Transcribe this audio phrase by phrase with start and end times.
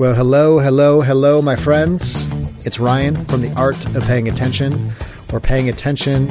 [0.00, 2.26] Well, hello, hello, hello, my friends.
[2.64, 4.88] It's Ryan from The Art of Paying Attention,
[5.28, 6.26] where paying attention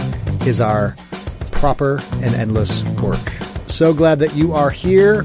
[0.47, 0.95] is our
[1.51, 3.19] proper and endless work.
[3.67, 5.23] So glad that you are here.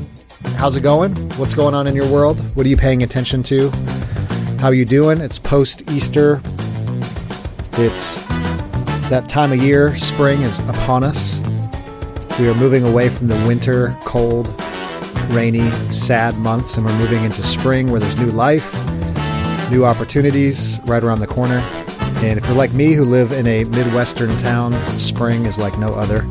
[0.56, 1.14] How's it going?
[1.38, 2.38] What's going on in your world?
[2.54, 3.70] What are you paying attention to?
[4.60, 5.22] How are you doing?
[5.22, 6.42] It's post Easter.
[7.78, 8.22] It's
[9.08, 9.96] that time of year.
[9.96, 11.40] Spring is upon us.
[12.38, 14.48] We are moving away from the winter, cold,
[15.30, 18.72] rainy, sad months, and we're moving into spring where there's new life,
[19.70, 21.58] new opportunities right around the corner.
[22.22, 25.94] And if you're like me who live in a Midwestern town, spring is like no
[25.94, 26.22] other.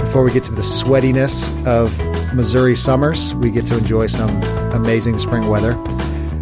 [0.00, 1.96] Before we get to the sweatiness of
[2.34, 4.42] Missouri summers, we get to enjoy some
[4.72, 5.72] amazing spring weather.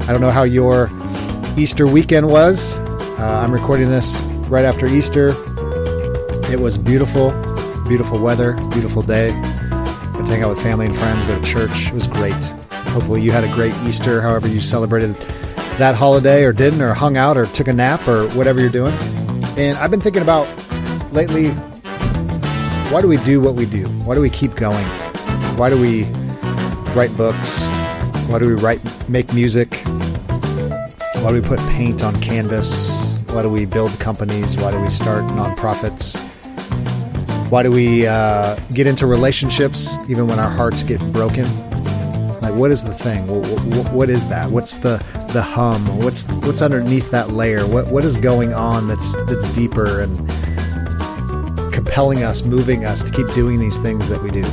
[0.03, 0.91] I don't know how your
[1.57, 2.79] Easter weekend was.
[3.19, 5.35] Uh, I'm recording this right after Easter.
[6.53, 7.31] It was beautiful,
[7.89, 9.31] beautiful weather, beautiful day
[10.29, 11.89] hang out with family and friends, go to church.
[11.89, 12.35] It was great.
[12.95, 15.15] Hopefully, you had a great Easter, however, you celebrated
[15.79, 18.95] that holiday or didn't, or hung out, or took a nap, or whatever you're doing.
[19.57, 20.47] And I've been thinking about
[21.13, 21.51] lately
[22.91, 23.87] why do we do what we do?
[24.05, 24.85] Why do we keep going?
[25.57, 26.05] Why do we
[26.95, 27.67] write books?
[28.29, 29.75] Why do we write, make music?
[31.17, 33.23] Why do we put paint on canvas?
[33.31, 34.57] Why do we build companies?
[34.57, 36.34] Why do we start nonprofits?
[37.51, 41.45] Why do we uh, get into relationships even when our hearts get broken?
[42.41, 43.27] Like, what is the thing?
[43.27, 44.51] What, what is that?
[44.51, 44.97] What's the
[45.33, 45.85] the hum?
[45.99, 47.67] What's what's underneath that layer?
[47.67, 50.17] What what is going on that's that's deeper and
[51.73, 54.45] compelling us, moving us to keep doing these things that we do?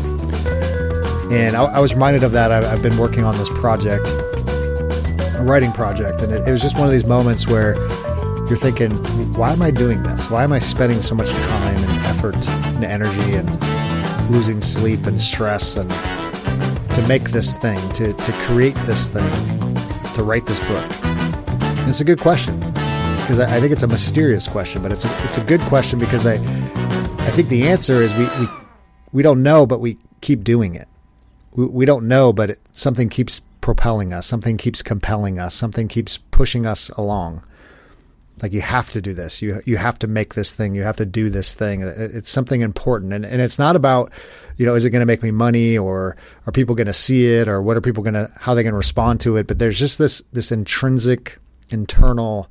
[1.35, 2.51] And I, I was reminded of that.
[2.51, 6.77] I, I've been working on this project, a writing project, and it, it was just
[6.77, 7.75] one of these moments where
[8.51, 8.91] you're thinking,
[9.35, 10.29] why am I doing this?
[10.29, 12.35] Why am I spending so much time and effort
[12.75, 13.49] and energy and
[14.29, 15.89] losing sleep and stress and
[16.95, 19.23] to make this thing, to, to create this thing,
[20.15, 20.85] to write this book?
[21.79, 25.05] And it's a good question because I, I, think it's a mysterious question, but it's
[25.05, 28.51] a, it's a good question because I I think the answer is we, we,
[29.13, 30.89] we don't know, but we keep doing it.
[31.53, 35.87] We, we don't know, but it, something keeps propelling us, something keeps compelling us, something
[35.87, 37.45] keeps pushing us along
[38.41, 39.41] like you have to do this.
[39.41, 40.75] You you have to make this thing.
[40.75, 41.81] You have to do this thing.
[41.81, 43.13] It's something important.
[43.13, 44.11] And, and it's not about
[44.57, 46.15] you know is it going to make me money or
[46.45, 48.73] are people going to see it or what are people going to how they going
[48.73, 49.47] to respond to it?
[49.47, 51.37] But there's just this this intrinsic
[51.69, 52.49] internal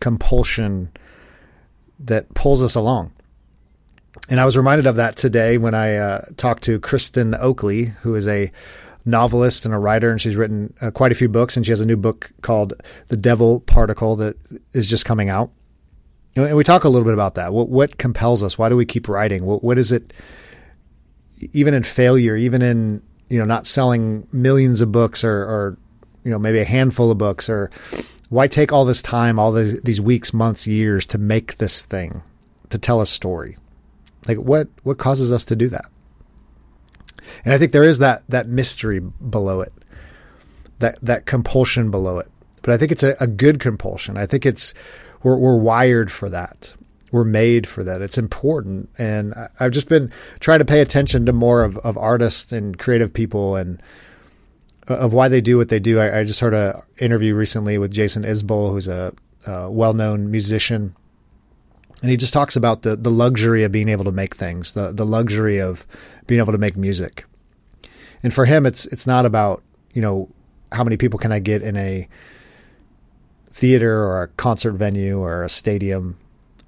[0.00, 0.90] compulsion
[1.98, 3.12] that pulls us along.
[4.28, 8.14] And I was reminded of that today when I uh, talked to Kristin Oakley, who
[8.14, 8.50] is a
[9.04, 11.56] novelist and a writer, and she's written uh, quite a few books.
[11.56, 12.74] And she has a new book called
[13.08, 14.36] The Devil Particle that
[14.72, 15.50] is just coming out.
[16.36, 17.52] And we talk a little bit about that.
[17.52, 18.58] What, what compels us?
[18.58, 19.44] Why do we keep writing?
[19.44, 20.12] What, what is it?
[21.52, 25.78] Even in failure, even in you know not selling millions of books or, or
[26.24, 27.70] you know maybe a handful of books, or
[28.30, 32.22] why take all this time, all the, these weeks, months, years to make this thing,
[32.70, 33.56] to tell a story?
[34.26, 35.86] Like what what causes us to do that?
[37.44, 39.72] And I think there is that that mystery below it,
[40.78, 42.28] that that compulsion below it.
[42.62, 44.16] But I think it's a, a good compulsion.
[44.16, 44.72] I think it's
[45.22, 46.74] we're we're wired for that.
[47.12, 48.02] We're made for that.
[48.02, 48.90] It's important.
[48.98, 50.10] And I've just been
[50.40, 53.80] trying to pay attention to more of, of artists and creative people and
[54.88, 56.00] uh, of why they do what they do.
[56.00, 59.12] I, I just heard an interview recently with Jason Isbell, who's a,
[59.46, 60.96] a well-known musician,
[62.02, 64.92] and he just talks about the the luxury of being able to make things, the
[64.92, 65.86] the luxury of
[66.26, 67.26] being able to make music.
[68.24, 69.62] And for him, it's it's not about
[69.92, 70.28] you know
[70.72, 72.08] how many people can I get in a
[73.50, 76.16] theater or a concert venue or a stadium,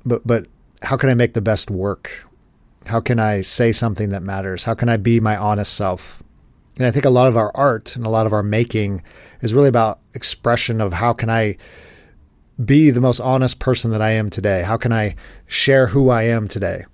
[0.05, 0.47] but but
[0.83, 2.25] how can I make the best work?
[2.84, 4.65] How can I say something that matters?
[4.65, 6.22] How can I be my honest self?
[6.77, 9.03] And I think a lot of our art and a lot of our making
[9.41, 11.56] is really about expression of how can I
[12.62, 14.62] be the most honest person that I am today?
[14.62, 16.84] How can I share who I am today?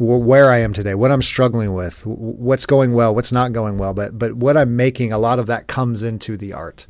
[0.00, 3.92] Where I am today, what I'm struggling with, what's going well, what's not going well,
[3.92, 6.86] but but what I'm making, a lot of that comes into the art,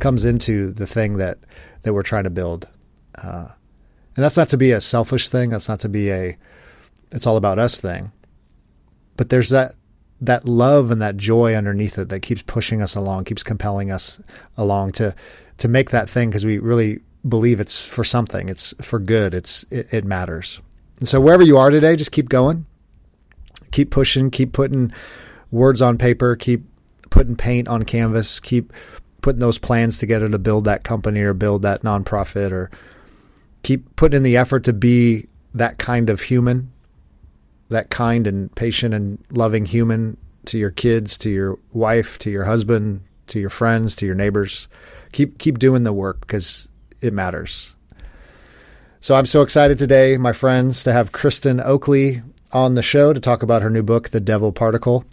[0.00, 1.38] comes into the thing that
[1.82, 2.68] that we're trying to build,
[3.14, 3.48] uh,
[4.16, 5.50] and that's not to be a selfish thing.
[5.50, 6.36] That's not to be a
[7.12, 8.10] it's all about us thing,
[9.16, 9.76] but there's that
[10.20, 14.20] that love and that joy underneath it that keeps pushing us along, keeps compelling us
[14.56, 15.14] along to
[15.58, 16.98] to make that thing because we really
[17.28, 20.60] believe it's for something, it's for good, it's it, it matters.
[21.00, 22.66] And so wherever you are today, just keep going.
[23.72, 24.92] Keep pushing, keep putting
[25.50, 26.64] words on paper, keep
[27.08, 28.72] putting paint on canvas, keep
[29.22, 32.70] putting those plans together to build that company or build that nonprofit or
[33.62, 36.70] keep putting in the effort to be that kind of human,
[37.68, 40.16] that kind and patient and loving human
[40.46, 44.68] to your kids, to your wife, to your husband, to your friends, to your neighbors.
[45.12, 46.68] Keep keep doing the work because
[47.00, 47.74] it matters.
[49.02, 52.20] So I'm so excited today, my friends, to have Kristin Oakley
[52.52, 55.06] on the show to talk about her new book, The Devil Particle.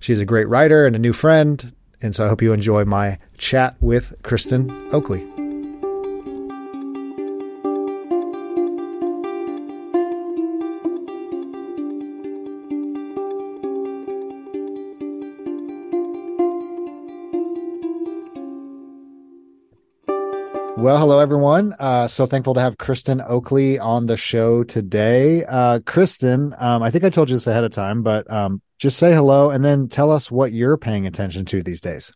[0.00, 1.72] She's a great writer and a new friend,
[2.02, 5.29] and so I hope you enjoy my chat with Kristin Oakley.
[20.80, 21.74] Well, hello everyone.
[21.78, 25.44] Uh, so thankful to have Kristin Oakley on the show today.
[25.44, 28.98] Uh, Kristin, um, I think I told you this ahead of time, but um, just
[28.98, 32.10] say hello and then tell us what you're paying attention to these days.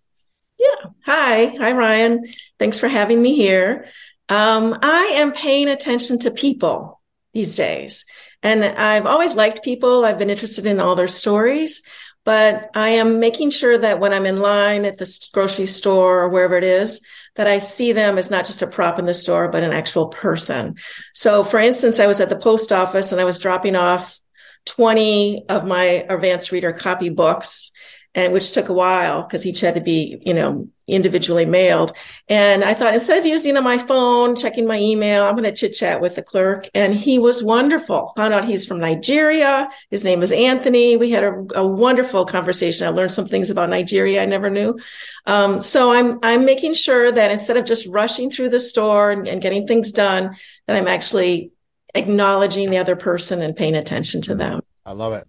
[0.59, 0.91] Yeah.
[1.05, 1.45] Hi.
[1.59, 2.27] Hi, Ryan.
[2.59, 3.87] Thanks for having me here.
[4.31, 7.03] Um, I am paying attention to people
[7.35, 8.07] these days.
[8.43, 10.07] And I've always liked people.
[10.07, 11.83] I've been interested in all their stories,
[12.25, 16.31] but I am making sure that when I'm in line at the grocery store or
[16.31, 17.03] wherever it is,
[17.37, 20.09] that I see them as not just a prop in the store, but an actual
[20.09, 20.77] person.
[21.15, 24.19] So, for instance, I was at the post office and I was dropping off
[24.67, 27.71] 20 of my advanced reader copy books
[28.15, 31.93] and which took a while because each had to be, you know, individually mailed.
[32.29, 35.75] And I thought instead of using my phone, checking my email, I'm going to chit
[35.75, 36.69] chat with the clerk.
[36.75, 38.13] And he was wonderful.
[38.17, 39.69] Found out he's from Nigeria.
[39.91, 40.97] His name is Anthony.
[40.97, 42.87] We had a, a wonderful conversation.
[42.87, 44.79] I learned some things about Nigeria I never knew.
[45.27, 49.27] Um, so I'm I'm making sure that instead of just rushing through the store and,
[49.27, 51.53] and getting things done, that I'm actually
[51.95, 54.61] acknowledging the other person and paying attention to them.
[54.85, 55.25] I love it.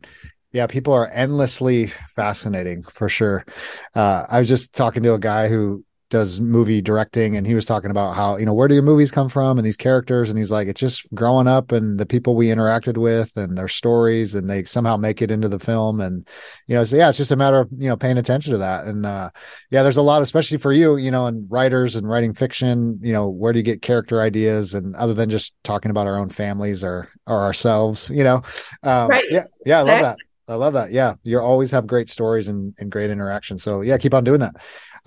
[0.55, 3.45] Yeah, people are endlessly fascinating for sure.
[3.93, 7.65] Uh, I was just talking to a guy who does movie directing and he was
[7.65, 10.29] talking about how you know where do your movies come from and these characters?
[10.29, 13.67] And he's like it's just growing up and the people we interacted with and their
[13.67, 15.99] stories and they somehow make it into the film.
[15.99, 16.25] And
[16.67, 18.85] you know so yeah it's just a matter of you know paying attention to that.
[18.85, 19.31] And uh
[19.71, 23.11] yeah there's a lot especially for you you know and writers and writing fiction you
[23.11, 24.73] know where do you get character ideas?
[24.73, 28.41] And other than just talking about our own families or or ourselves you know?
[28.83, 29.25] Um, right.
[29.29, 29.91] yeah yeah exactly.
[29.91, 30.91] i love that I love that.
[30.91, 31.15] Yeah.
[31.23, 33.57] You always have great stories and, and great interaction.
[33.57, 34.55] So yeah, keep on doing that.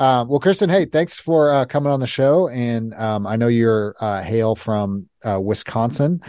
[0.00, 2.48] Um, well, Kristin, hey, thanks for uh, coming on the show.
[2.48, 6.20] And um, I know you're uh, hail from uh, Wisconsin,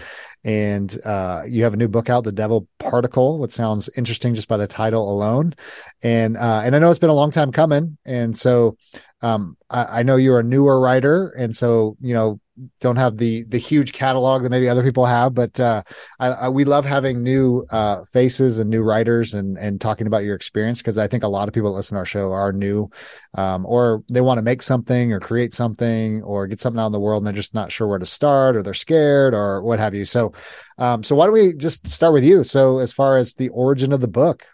[0.44, 4.48] and uh, you have a new book out, "The Devil Particle," which sounds interesting just
[4.48, 5.54] by the title alone.
[6.02, 8.76] And uh, and I know it's been a long time coming, and so
[9.22, 12.40] um, I, I know you're a newer writer, and so you know
[12.80, 15.84] don't have the the huge catalog that maybe other people have, but uh,
[16.20, 20.24] I, I, we love having new uh, faces and new writers and and talking about
[20.24, 22.52] your experience because I think a lot of people that listen to our show are
[22.52, 22.90] new,
[23.36, 26.92] um, or they want to make something or create something or get something out in
[26.92, 29.80] the world and they're just not sure where to start or they're scared or what
[29.80, 30.06] have you.
[30.06, 30.34] So,
[30.78, 32.44] um, so why don't we just start with you?
[32.44, 34.46] So, as far as the origin of the book,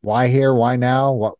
[0.00, 0.54] why here?
[0.54, 1.12] Why now?
[1.12, 1.34] What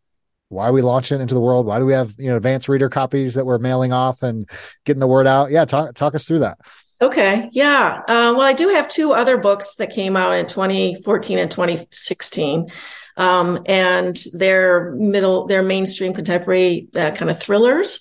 [0.49, 1.65] why are we launching into the world?
[1.65, 4.49] Why do we have you know advanced reader copies that we're mailing off and
[4.85, 5.51] getting the word out?
[5.51, 6.59] Yeah, talk talk us through that.
[6.99, 8.01] Okay, yeah.
[8.07, 12.71] Uh, well, I do have two other books that came out in 2014 and 2016.
[13.17, 17.99] Um, and they're middle, they're mainstream contemporary uh, kind of thrillers,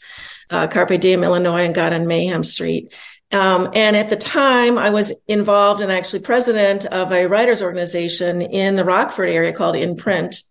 [0.51, 2.93] uh, Carpe Diem, Illinois, and God on Mayhem Street.
[3.33, 8.41] Um, and at the time, I was involved and actually president of a writers organization
[8.41, 10.43] in the Rockford area called In Print.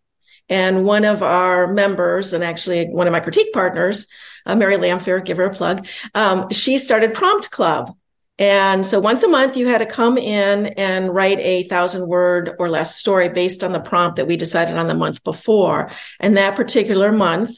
[0.50, 4.08] And one of our members, and actually one of my critique partners,
[4.46, 7.96] uh, Mary Lamphere, give her a plug, um, she started Prompt Club.
[8.38, 12.52] And so once a month, you had to come in and write a thousand word
[12.60, 15.92] or less story based on the prompt that we decided on the month before.
[16.20, 17.58] And that particular month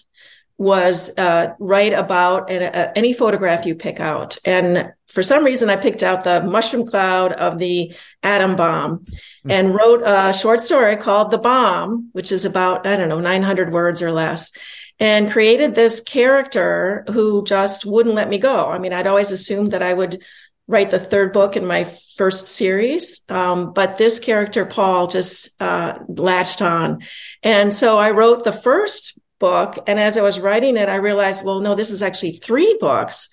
[0.58, 4.38] was uh, write about an, uh, any photograph you pick out.
[4.44, 9.52] And for some reason, I picked out the mushroom cloud of the atom bomb mm-hmm.
[9.52, 13.72] and wrote a short story called The Bomb, which is about, I don't know, 900
[13.72, 14.52] words or less,
[15.00, 18.68] and created this character who just wouldn't let me go.
[18.68, 20.24] I mean, I'd always assumed that I would
[20.68, 21.86] write the third book in my
[22.18, 23.22] first series.
[23.30, 27.04] Um, but this character, Paul, just uh, latched on.
[27.44, 29.78] And so I wrote the first book.
[29.88, 33.30] And as I was writing it, I realized, well, no, this is actually three books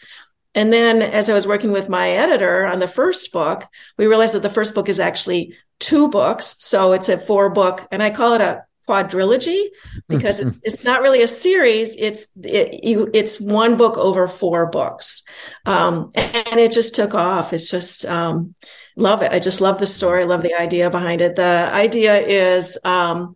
[0.54, 3.66] and then as I was working with my editor on the first book,
[3.98, 6.56] we realized that the first book is actually two books.
[6.60, 9.64] So it's a four book, and I call it a quadrilogy
[10.08, 11.96] because it's, it's not really a series.
[11.96, 15.24] It's it, you, it's one book over four books,
[15.66, 17.52] um, and it just took off.
[17.52, 18.54] It's just um,
[18.96, 19.32] love it.
[19.32, 20.22] I just love the story.
[20.22, 21.34] I Love the idea behind it.
[21.34, 23.34] The idea is um,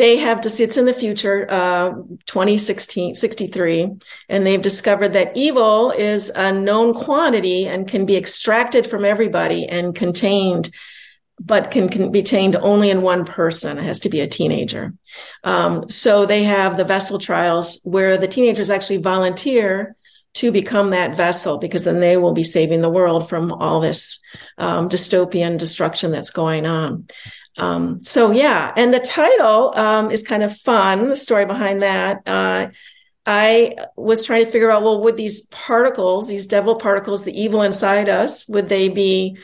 [0.00, 1.90] they have to it's in the future uh
[2.24, 3.88] 2016 63
[4.30, 9.66] and they've discovered that evil is a known quantity and can be extracted from everybody
[9.66, 10.70] and contained
[11.42, 13.78] but can, can be contained only in one person.
[13.78, 14.92] It has to be a teenager.
[15.42, 19.96] Um, so they have the vessel trials where the teenagers actually volunteer
[20.34, 24.20] to become that vessel because then they will be saving the world from all this
[24.58, 27.08] um, dystopian destruction that's going on.
[27.58, 31.08] Um, so yeah, and the title um, is kind of fun.
[31.08, 32.22] The story behind that.
[32.26, 32.68] Uh,
[33.26, 37.62] I was trying to figure out, well, would these particles, these devil particles, the evil
[37.62, 39.36] inside us, would they be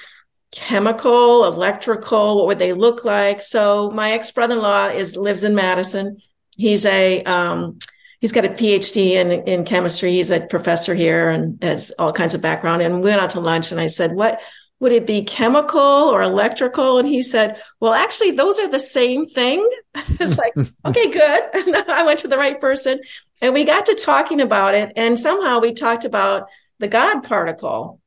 [0.52, 2.36] chemical, electrical?
[2.36, 3.42] What would they look like?
[3.42, 6.16] So my ex brother-in-law is lives in Madison.
[6.56, 7.78] He's a um,
[8.20, 10.12] he's got a PhD in in chemistry.
[10.12, 12.80] He's a professor here and has all kinds of background.
[12.82, 14.40] And we went out to lunch, and I said, "What
[14.78, 16.98] would it be chemical or electrical?
[16.98, 19.68] And he said, well, actually, those are the same thing.
[19.94, 20.54] it's like,
[20.84, 21.42] okay, good.
[21.88, 23.00] I went to the right person.
[23.40, 24.92] And we got to talking about it.
[24.96, 28.00] And somehow we talked about the God particle,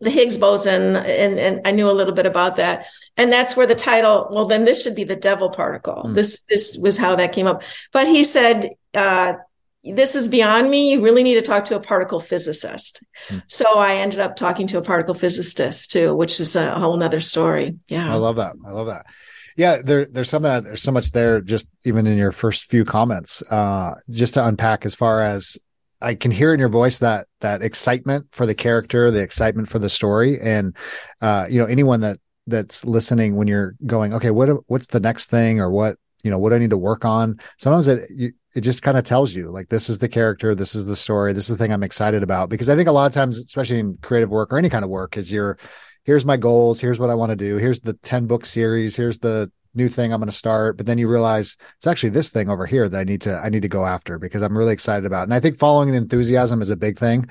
[0.00, 0.96] the Higgs boson.
[0.96, 2.86] And, and I knew a little bit about that.
[3.16, 6.04] And that's where the title, well, then this should be the devil particle.
[6.04, 6.14] Mm.
[6.14, 7.62] This, this was how that came up.
[7.92, 9.34] But he said, uh,
[9.84, 10.92] this is beyond me.
[10.92, 13.02] You really need to talk to a particle physicist.
[13.28, 13.38] Hmm.
[13.46, 17.20] So I ended up talking to a particle physicist too, which is a whole nother
[17.20, 17.76] story.
[17.88, 18.12] Yeah.
[18.12, 18.54] I love that.
[18.66, 19.06] I love that.
[19.56, 23.42] Yeah, there, there's something, there's so much there just even in your first few comments,
[23.50, 25.58] uh, just to unpack as far as
[26.00, 29.80] I can hear in your voice that, that excitement for the character, the excitement for
[29.80, 30.38] the story.
[30.40, 30.76] And,
[31.20, 35.28] uh, you know, anyone that, that's listening when you're going, okay, what, what's the next
[35.28, 37.40] thing or what, you know, what I need to work on?
[37.58, 40.74] Sometimes it, you, it just kind of tells you like this is the character this
[40.74, 42.48] is the story this is the thing i'm excited about.
[42.48, 44.90] Because i think a lot of times especially in creative work or any kind of
[44.90, 45.56] work is you're
[46.02, 49.20] here's my goals here's what i want to do here's the 10 book series here's
[49.20, 52.48] the new thing i'm going to start but then you realize it's actually this thing
[52.48, 55.04] over here that i need to i need to go after because i'm really excited
[55.06, 57.28] about and i think following the enthusiasm is a big thing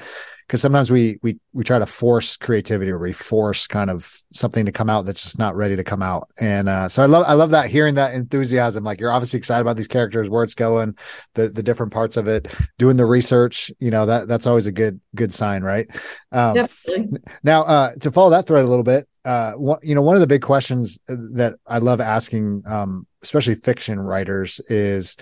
[0.48, 4.66] because sometimes we we we try to force creativity or we force kind of something
[4.66, 6.30] to come out that's just not ready to come out.
[6.40, 8.84] And uh, so I love I love that hearing that enthusiasm.
[8.86, 10.98] Like you're obviously excited about these characters, where it's going,
[11.34, 13.72] the the different parts of it, doing the research.
[13.80, 15.88] You know that that's always a good good sign, right?
[16.32, 17.20] Um, Definitely.
[17.44, 20.28] Now uh, to follow that thread a little bit, uh, you know, one of the
[20.28, 25.18] big questions that I love asking, um, especially fiction writers, is,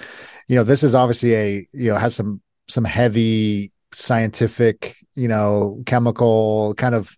[0.47, 5.81] you know, this is obviously a you know has some some heavy scientific, you know,
[5.87, 7.17] chemical kind of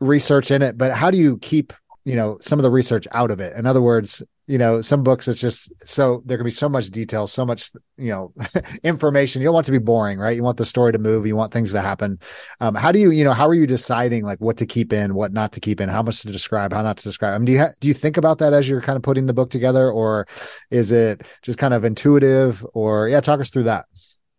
[0.00, 1.72] research in it, but how do you keep,
[2.04, 3.56] you know, some of the research out of it?
[3.56, 6.90] In other words, you know, some books it's just so there can be so much
[6.90, 8.32] detail, so much, you know,
[8.82, 9.40] information.
[9.40, 10.34] You don't want to be boring, right?
[10.34, 12.18] You want the story to move, you want things to happen.
[12.58, 15.14] Um, how do you, you know, how are you deciding like what to keep in,
[15.14, 17.34] what not to keep in, how much to describe, how not to describe?
[17.34, 19.26] I mean, do you ha- do you think about that as you're kind of putting
[19.26, 20.26] the book together, or
[20.68, 22.66] is it just kind of intuitive?
[22.74, 23.86] Or yeah, talk us through that.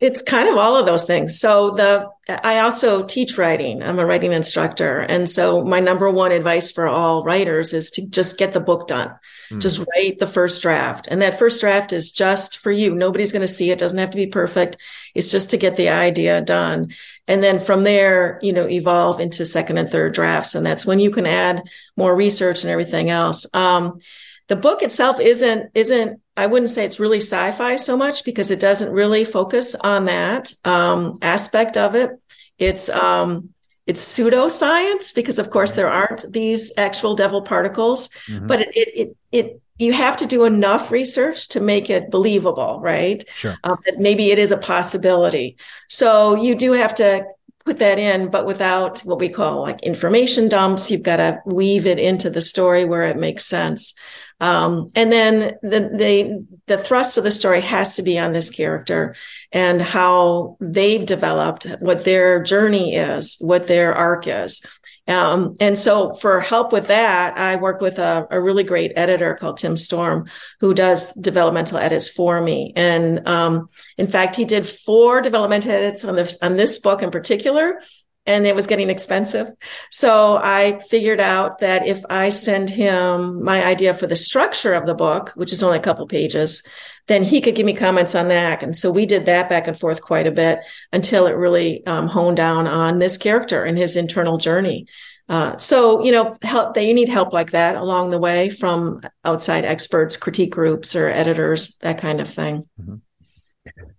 [0.02, 1.40] It's kind of all of those things.
[1.40, 2.10] So the
[2.44, 3.84] I also teach writing.
[3.84, 5.00] I'm a writing instructor.
[5.00, 8.88] And so my number one advice for all writers is to just get the book
[8.88, 9.14] done.
[9.52, 9.62] Mm.
[9.62, 11.08] Just write the first draft.
[11.08, 12.96] And that first draft is just for you.
[12.96, 13.80] Nobody's going to see it.
[13.80, 14.78] Doesn't have to be perfect.
[15.14, 16.94] It's just to get the idea done.
[17.28, 20.56] And then from there, you know, evolve into second and third drafts.
[20.56, 21.64] And that's when you can add
[21.98, 23.46] more research and everything else.
[23.54, 24.00] Um,
[24.48, 28.60] the book itself isn't isn't I wouldn't say it's really sci-fi so much because it
[28.60, 32.10] doesn't really focus on that um, aspect of it.
[32.58, 33.50] It's um,
[33.86, 38.48] it's pseudoscience because, of course, there aren't these actual devil particles, mm-hmm.
[38.48, 42.80] but it, it, it it you have to do enough research to make it believable,
[42.82, 43.24] right?
[43.36, 43.56] Sure.
[43.64, 45.58] Um, that maybe it is a possibility.
[45.88, 47.26] So you do have to
[47.66, 50.90] put that in, but without what we call like information dumps.
[50.90, 53.94] You've got to weave it into the story where it makes sense.
[54.42, 58.50] Um, and then the, the, the thrust of the story has to be on this
[58.50, 59.16] character
[59.52, 64.66] and how they've developed, what their journey is, what their arc is.
[65.08, 69.34] Um, and so for help with that, I work with a, a, really great editor
[69.34, 70.28] called Tim Storm,
[70.60, 72.72] who does developmental edits for me.
[72.76, 73.68] And um,
[73.98, 77.82] in fact, he did four developmental edits on this on this book in particular
[78.26, 79.48] and it was getting expensive.
[79.90, 84.86] So I figured out that if I send him my idea for the structure of
[84.86, 86.62] the book, which is only a couple pages,
[87.08, 88.62] then he could give me comments on that.
[88.62, 90.60] And so we did that back and forth quite a bit
[90.94, 94.86] until it really um, honed down on this character and his internal journey.
[95.28, 99.64] Uh, so you know, help you need help like that along the way from outside
[99.64, 102.66] experts, critique groups, or editors, that kind of thing.
[102.80, 102.96] Mm-hmm.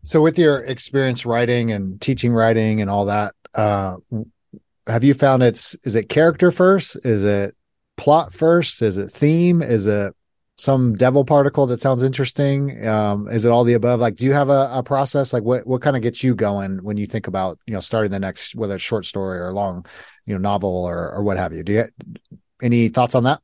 [0.03, 3.97] So, with your experience writing and teaching writing and all that, uh,
[4.87, 6.97] have you found it's is it character first?
[7.05, 7.55] Is it
[7.97, 8.83] plot first?
[8.83, 9.63] Is it theme?
[9.63, 10.15] Is it
[10.57, 12.87] some devil particle that sounds interesting?
[12.87, 14.01] Um, is it all the above?
[14.01, 15.33] Like, do you have a, a process?
[15.33, 18.11] Like, what what kind of gets you going when you think about you know starting
[18.11, 19.87] the next whether it's short story or long,
[20.27, 21.63] you know, novel or or what have you?
[21.63, 21.85] Do you
[22.63, 23.41] any thoughts on that?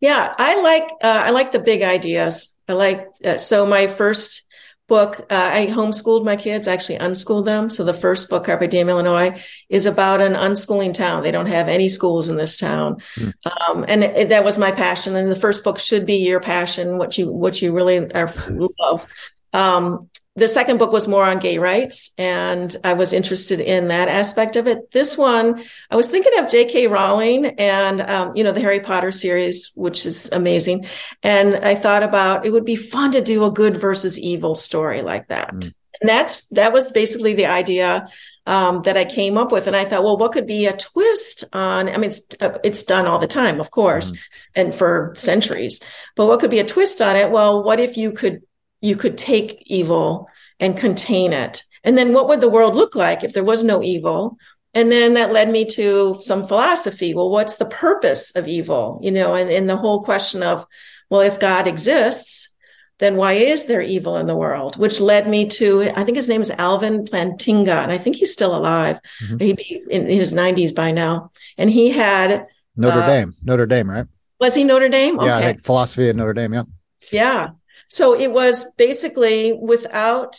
[0.00, 2.54] Yeah, I like uh, I like the big ideas.
[2.68, 4.45] I like uh, so my first
[4.88, 6.68] book uh, I homeschooled my kids.
[6.68, 7.70] Actually unschooled them.
[7.70, 11.22] So the first book, Carpe Diem, Illinois, is about an unschooling town.
[11.22, 13.32] They don't have any schools in this town, mm.
[13.68, 15.16] um, and it, that was my passion.
[15.16, 18.32] And the first book should be your passion, what you what you really are,
[18.78, 19.06] love.
[19.52, 24.08] Um, the second book was more on gay rights, and I was interested in that
[24.08, 24.90] aspect of it.
[24.92, 26.88] This one, I was thinking of J.K.
[26.88, 30.86] Rowling and um, you know the Harry Potter series, which is amazing,
[31.22, 35.00] and I thought about it would be fun to do a good versus evil story
[35.00, 35.74] like that, mm.
[36.00, 38.06] and that's that was basically the idea
[38.44, 41.44] um, that I came up with, and I thought, well, what could be a twist
[41.54, 41.88] on?
[41.88, 42.26] I mean, it's
[42.62, 44.18] it's done all the time, of course, mm.
[44.54, 45.82] and for centuries,
[46.14, 47.30] but what could be a twist on it?
[47.30, 48.42] Well, what if you could
[48.86, 50.28] you could take evil
[50.60, 51.62] and contain it.
[51.82, 54.38] And then what would the world look like if there was no evil?
[54.74, 57.14] And then that led me to some philosophy.
[57.14, 59.00] Well, what's the purpose of evil?
[59.02, 60.66] You know, and, and the whole question of,
[61.10, 62.54] well, if God exists,
[62.98, 64.76] then why is there evil in the world?
[64.76, 68.32] Which led me to, I think his name is Alvin Plantinga, and I think he's
[68.32, 69.00] still alive.
[69.22, 69.38] Mm-hmm.
[69.38, 71.30] He'd be in, in, his 90s by now.
[71.58, 74.06] And he had Notre uh, Dame, Notre Dame, right?
[74.40, 75.18] Was he Notre Dame?
[75.20, 76.54] Yeah, I think philosophy at Notre Dame.
[76.54, 76.64] Yeah.
[77.10, 77.50] Yeah.
[77.88, 80.36] So it was basically without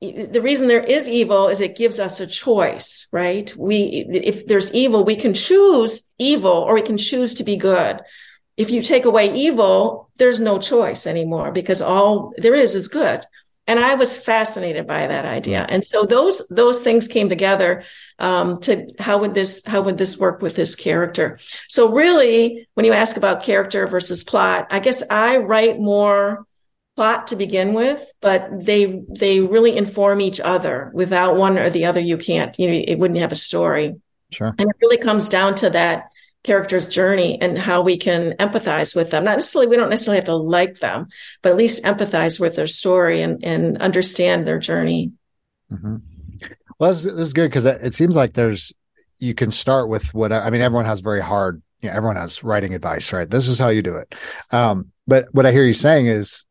[0.00, 3.54] the reason there is evil is it gives us a choice, right?
[3.56, 8.00] We, if there's evil, we can choose evil or we can choose to be good.
[8.56, 13.24] If you take away evil, there's no choice anymore because all there is is good.
[13.70, 15.64] And I was fascinated by that idea.
[15.68, 17.84] And so those, those things came together,
[18.18, 21.38] um, to how would this, how would this work with this character?
[21.68, 26.44] So really, when you ask about character versus plot, I guess I write more
[26.96, 30.90] plot to begin with, but they they really inform each other.
[30.92, 32.58] Without one or the other, you can't.
[32.58, 34.00] You know, it wouldn't have a story.
[34.32, 34.52] Sure.
[34.58, 36.09] And it really comes down to that
[36.42, 39.24] character's journey and how we can empathize with them.
[39.24, 41.08] Not necessarily, we don't necessarily have to like them,
[41.42, 45.12] but at least empathize with their story and, and understand their journey.
[45.72, 45.96] Mm-hmm.
[46.78, 48.72] Well, this, is good because it seems like there's,
[49.18, 52.42] you can start with what, I mean, everyone has very hard, you know, everyone has
[52.42, 53.28] writing advice, right?
[53.28, 54.14] This is how you do it.
[54.50, 56.46] Um, but what I hear you saying is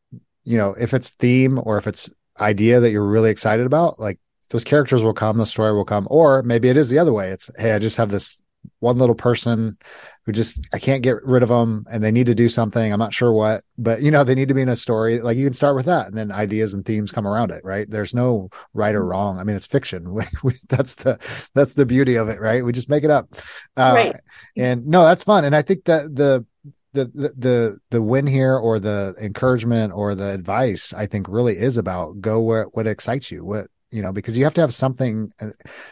[0.49, 4.19] you know, if it's theme or if it's idea that you're really excited about, like
[4.49, 6.07] those characters will come, the story will come.
[6.09, 7.29] Or maybe it is the other way.
[7.29, 8.41] It's, hey, I just have this
[8.79, 9.77] one little person
[10.25, 12.91] who just I can't get rid of them and they need to do something.
[12.91, 15.19] I'm not sure what, but you know, they need to be in a story.
[15.19, 17.89] Like you can start with that and then ideas and themes come around it, right?
[17.89, 19.39] There's no right or wrong.
[19.39, 20.15] I mean, it's fiction.
[20.69, 22.63] that's the that's the beauty of it, right?
[22.63, 23.33] We just make it up.
[23.75, 24.15] Uh, right.
[24.55, 25.45] And no, that's fun.
[25.45, 26.45] And I think that the
[26.93, 31.55] the, the the the win here or the encouragement or the advice i think really
[31.55, 34.73] is about go where what excites you what you know because you have to have
[34.73, 35.31] something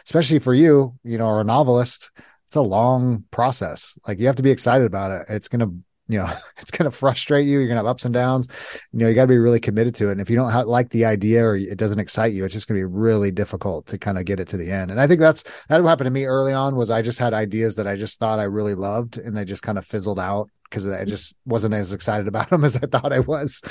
[0.04, 2.10] especially for you you know or a novelist
[2.48, 3.98] it's a long process.
[4.06, 5.26] Like you have to be excited about it.
[5.28, 5.74] It's going to
[6.10, 6.26] you know
[6.58, 7.58] it's going to frustrate you.
[7.58, 8.48] You're going to have ups and downs.
[8.92, 10.12] You know you got to be really committed to it.
[10.12, 12.66] And if you don't have, like the idea or it doesn't excite you it's just
[12.66, 14.90] going to be really difficult to kind of get it to the end.
[14.90, 17.74] And i think that's that happened to me early on was i just had ideas
[17.76, 20.86] that i just thought i really loved and they just kind of fizzled out because
[20.86, 23.62] I just wasn't as excited about them as I thought I was.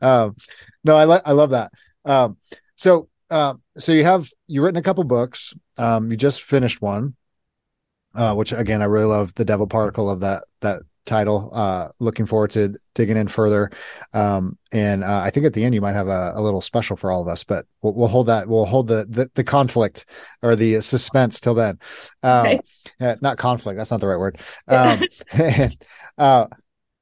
[0.00, 0.36] Um,
[0.84, 1.72] no, I like I love that.
[2.04, 2.36] Um,
[2.76, 5.54] so uh, so you have you written a couple books.
[5.78, 7.14] Um, you just finished one,
[8.16, 11.50] uh, which again I really love the Devil Particle of that that title.
[11.52, 13.70] Uh, looking forward to digging in further.
[14.12, 16.96] Um, and uh, I think at the end you might have a, a, little special
[16.96, 18.48] for all of us, but we'll, we'll hold that.
[18.48, 20.04] We'll hold the, the, the conflict
[20.42, 21.78] or the suspense till then.
[22.22, 22.60] Um, okay.
[23.00, 23.78] uh, not conflict.
[23.78, 24.40] That's not the right word.
[24.68, 25.02] Um,
[25.32, 25.76] and,
[26.18, 26.46] uh,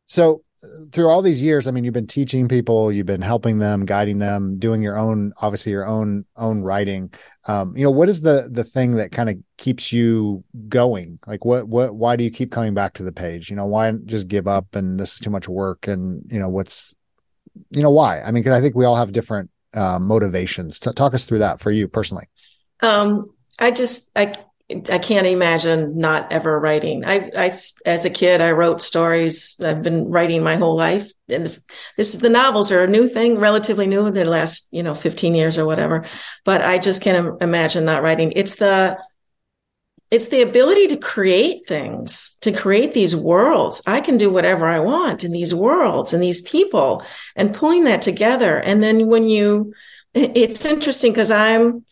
[0.06, 0.44] so
[0.92, 4.18] through all these years, I mean, you've been teaching people, you've been helping them, guiding
[4.18, 7.12] them, doing your own, obviously your own own writing.
[7.46, 11.18] Um, you know, what is the the thing that kind of keeps you going?
[11.26, 13.50] Like, what what why do you keep coming back to the page?
[13.50, 15.88] You know, why just give up and this is too much work?
[15.88, 16.94] And you know, what's
[17.70, 18.20] you know why?
[18.20, 20.78] I mean, because I think we all have different uh, motivations.
[20.78, 22.28] T- talk us through that for you personally.
[22.82, 23.22] Um,
[23.58, 24.32] I just I
[24.70, 27.04] I can't imagine not ever writing.
[27.04, 27.52] I, I,
[27.84, 29.56] as a kid, I wrote stories.
[29.60, 31.12] I've been writing my whole life.
[31.28, 31.46] And
[31.98, 34.94] this is the novels are a new thing, relatively new in the last, you know,
[34.94, 36.06] 15 years or whatever.
[36.46, 38.32] But I just can't imagine not writing.
[38.36, 38.98] It's the,
[40.10, 43.82] it's the ability to create things, to create these worlds.
[43.86, 47.04] I can do whatever I want in these worlds and these people
[47.36, 48.56] and pulling that together.
[48.56, 49.74] And then when you,
[50.14, 51.84] it's interesting because I'm,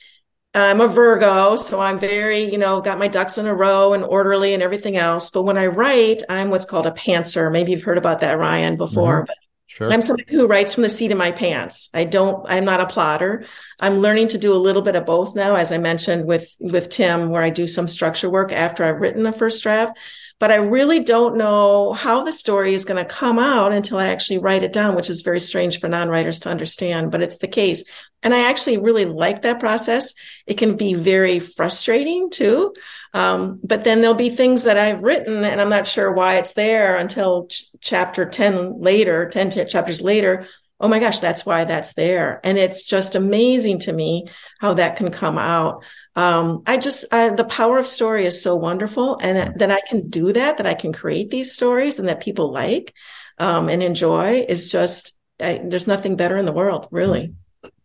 [0.55, 4.05] I'm a Virgo, so I'm very, you know, got my ducks in a row and
[4.05, 5.31] orderly and everything else.
[5.31, 7.51] But when I write, I'm what's called a pantser.
[7.51, 9.21] Maybe you've heard about that, Ryan, before.
[9.21, 9.27] Mm-hmm.
[9.27, 9.37] But
[9.73, 9.91] Sure.
[9.91, 11.89] I'm somebody who writes from the seat of my pants.
[11.95, 13.47] I don't, I'm not a plotter.
[13.81, 16.91] I'm learning to do a little bit of both now, as I mentioned with, with
[16.91, 19.99] Tim, where I do some structure work after I've written a first draft.
[20.43, 24.09] But I really don't know how the story is going to come out until I
[24.09, 27.47] actually write it down, which is very strange for non-writers to understand, but it's the
[27.47, 27.85] case.
[28.25, 30.15] And I actually really like that process.
[30.49, 32.75] It can be very frustrating too.
[33.15, 36.55] Um, but then there'll be things that I've written and I'm not sure why it's
[36.55, 40.49] there until ch- chapter 10 later, 10 t- chapters later.
[40.81, 42.41] Oh my gosh, that's why that's there.
[42.43, 44.27] And it's just amazing to me
[44.61, 45.85] how that can come out.
[46.17, 49.17] Um, I just, I, the power of story is so wonderful.
[49.23, 52.51] And that I can do that, that I can create these stories and that people
[52.51, 52.93] like,
[53.39, 57.35] um, and enjoy is just, I, there's nothing better in the world, really.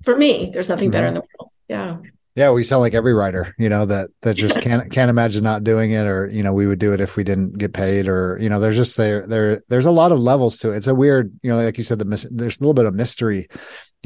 [0.04, 1.52] For me, there's nothing better in the world.
[1.68, 1.98] Yeah.
[2.38, 5.64] Yeah, we sound like every writer, you know, that that just can't can't imagine not
[5.64, 8.38] doing it, or you know, we would do it if we didn't get paid, or
[8.40, 10.78] you know, there's just there there there's a lot of levels to it.
[10.78, 13.48] It's a weird, you know, like you said, the there's a little bit of mystery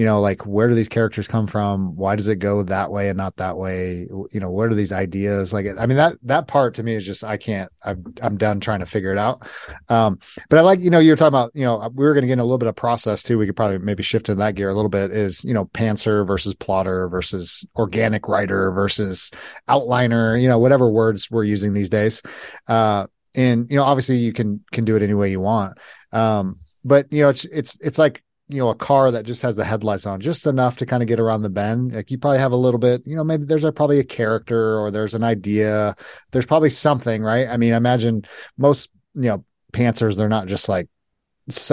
[0.01, 1.95] you know like where do these characters come from?
[1.95, 4.07] Why does it go that way and not that way?
[4.31, 5.53] You know what are these ideas?
[5.53, 8.59] Like i mean that that part to me is just i can't i'm, I'm done
[8.59, 9.47] trying to figure it out.
[9.89, 10.17] Um
[10.49, 12.39] but i like you know you're talking about you know we were going to get
[12.39, 13.37] a little bit of process too.
[13.37, 16.25] We could probably maybe shift in that gear a little bit is you know pantser
[16.25, 19.29] versus plotter versus organic writer versus
[19.69, 22.23] outliner you know whatever words we're using these days.
[22.67, 25.77] Uh and you know obviously you can can do it any way you want.
[26.11, 29.55] Um but you know it's it's it's like you know a car that just has
[29.55, 32.39] the headlights on just enough to kind of get around the bend like you probably
[32.39, 35.23] have a little bit you know maybe there's a, probably a character or there's an
[35.23, 35.95] idea.
[36.31, 37.47] There's probably something right?
[37.47, 38.25] I mean imagine
[38.57, 40.89] most you know pantsers they're not just like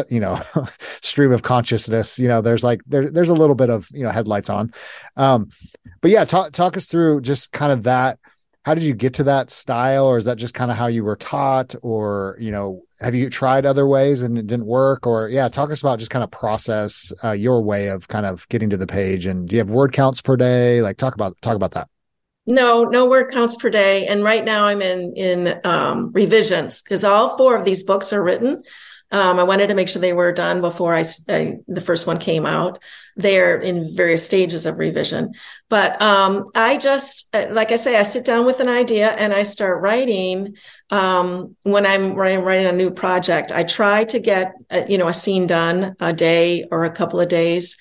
[0.08, 0.40] you know
[0.78, 4.10] stream of consciousness you know there's like there, there's a little bit of you know
[4.10, 4.72] headlights on.
[5.16, 5.50] Um
[6.00, 8.18] but yeah talk talk us through just kind of that
[8.68, 10.04] how did you get to that style?
[10.04, 11.74] Or is that just kind of how you were taught?
[11.80, 15.06] Or you know have you tried other ways and it didn't work?
[15.06, 18.46] Or yeah talk us about just kind of process uh, your way of kind of
[18.50, 19.24] getting to the page.
[19.24, 20.82] And do you have word counts per day?
[20.82, 21.88] Like talk about talk about that.
[22.46, 24.06] No no word counts per day.
[24.06, 28.22] And right now i'm in in um, revisions because all four of these books are
[28.22, 28.62] written
[29.10, 32.18] um, I wanted to make sure they were done before I, I, the first one
[32.18, 32.78] came out.
[33.16, 35.32] They're in various stages of revision,
[35.70, 39.32] but um, I just uh, like I say, I sit down with an idea and
[39.32, 40.56] I start writing.
[40.90, 44.98] Um, when I'm writing, writing a new project, I try to get a, uh, you
[44.98, 47.76] know a scene done a day or a couple of days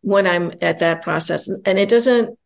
[0.00, 2.36] when I'm at that process, and it doesn't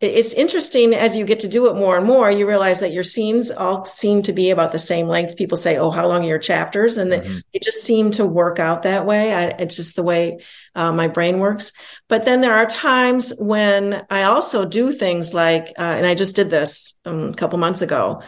[0.00, 3.02] it's interesting as you get to do it more and more, you realize that your
[3.02, 5.36] scenes all seem to be about the same length.
[5.36, 6.96] People say, Oh, how long are your chapters?
[6.96, 7.38] And mm-hmm.
[7.52, 9.34] they, just seem to work out that way.
[9.34, 10.38] I, it's just the way
[10.74, 11.72] uh, my brain works.
[12.08, 16.34] But then there are times when I also do things like, uh, and I just
[16.34, 18.22] did this um, a couple months ago.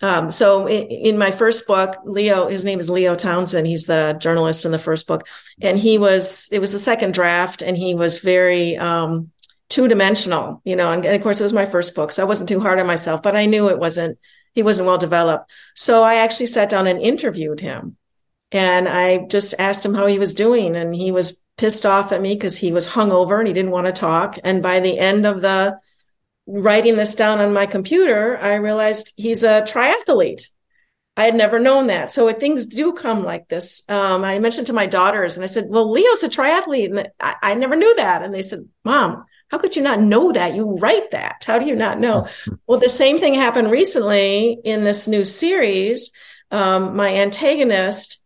[0.00, 3.66] Um, so in, in, my first book, Leo, his name is Leo Townsend.
[3.66, 5.26] He's the journalist in the first book.
[5.60, 9.32] And he was, it was the second draft and he was very, um,
[9.68, 12.26] two dimensional, you know, and, and, of course it was my first book, so I
[12.26, 14.18] wasn't too hard on myself, but I knew it wasn't,
[14.54, 15.50] he wasn't well developed.
[15.74, 17.96] So I actually sat down and interviewed him
[18.50, 20.76] and I just asked him how he was doing.
[20.76, 23.86] And he was pissed off at me because he was hungover and he didn't want
[23.86, 24.38] to talk.
[24.42, 25.78] And by the end of the
[26.46, 30.48] writing this down on my computer, I realized he's a triathlete.
[31.16, 32.12] I had never known that.
[32.12, 33.82] So things do come like this.
[33.88, 36.96] Um, I mentioned to my daughters and I said, well, Leo's a triathlete.
[36.96, 38.22] And I, I never knew that.
[38.22, 40.54] And they said, mom, how could you not know that?
[40.54, 41.44] You write that.
[41.46, 42.28] How do you not know?
[42.66, 46.12] well, the same thing happened recently in this new series.
[46.50, 48.18] Um, my antagonist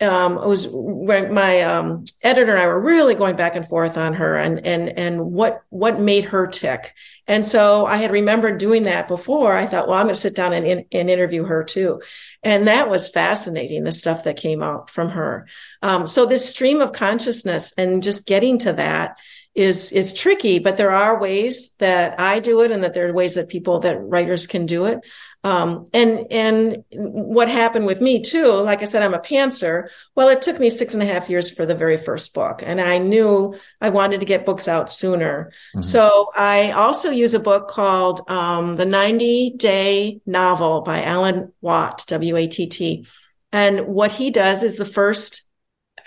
[0.00, 4.36] um, was my um, editor and I were really going back and forth on her
[4.36, 6.92] and and and what what made her tick.
[7.26, 9.56] And so I had remembered doing that before.
[9.56, 12.00] I thought, well, I'm going to sit down and, and interview her too.
[12.42, 15.48] And that was fascinating, the stuff that came out from her.
[15.82, 19.16] Um, so this stream of consciousness and just getting to that
[19.56, 23.12] is is tricky but there are ways that i do it and that there are
[23.12, 25.00] ways that people that writers can do it.
[25.44, 29.88] Um, and and what happened with me too like i said i'm a pantser.
[30.14, 32.80] Well it took me six and a half years for the very first book and
[32.80, 35.52] i knew i wanted to get books out sooner.
[35.70, 35.82] Mm-hmm.
[35.82, 42.04] so i also use a book called um, the 90 day novel by alan watt
[42.08, 43.06] w-a-t-t
[43.52, 45.48] and what he does is the first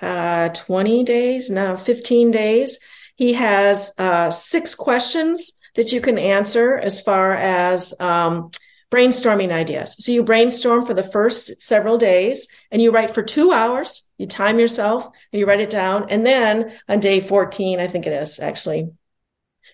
[0.02, 2.80] uh, 20 days no 15 days
[3.20, 8.50] he has uh, six questions that you can answer as far as um,
[8.90, 9.98] brainstorming ideas.
[10.00, 14.10] So you brainstorm for the first several days and you write for two hours.
[14.18, 15.04] You time yourself
[15.34, 16.06] and you write it down.
[16.10, 18.90] And then on day 14, I think it is actually,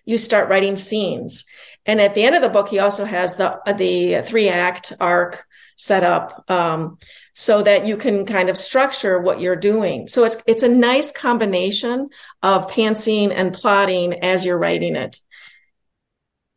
[0.05, 1.45] you start writing scenes.
[1.86, 5.45] And at the end of the book, he also has the, the three act arc
[5.77, 6.97] set up um,
[7.35, 10.07] so that you can kind of structure what you're doing.
[10.07, 12.09] So it's it's a nice combination
[12.41, 15.19] of pantsing and plotting as you're writing it.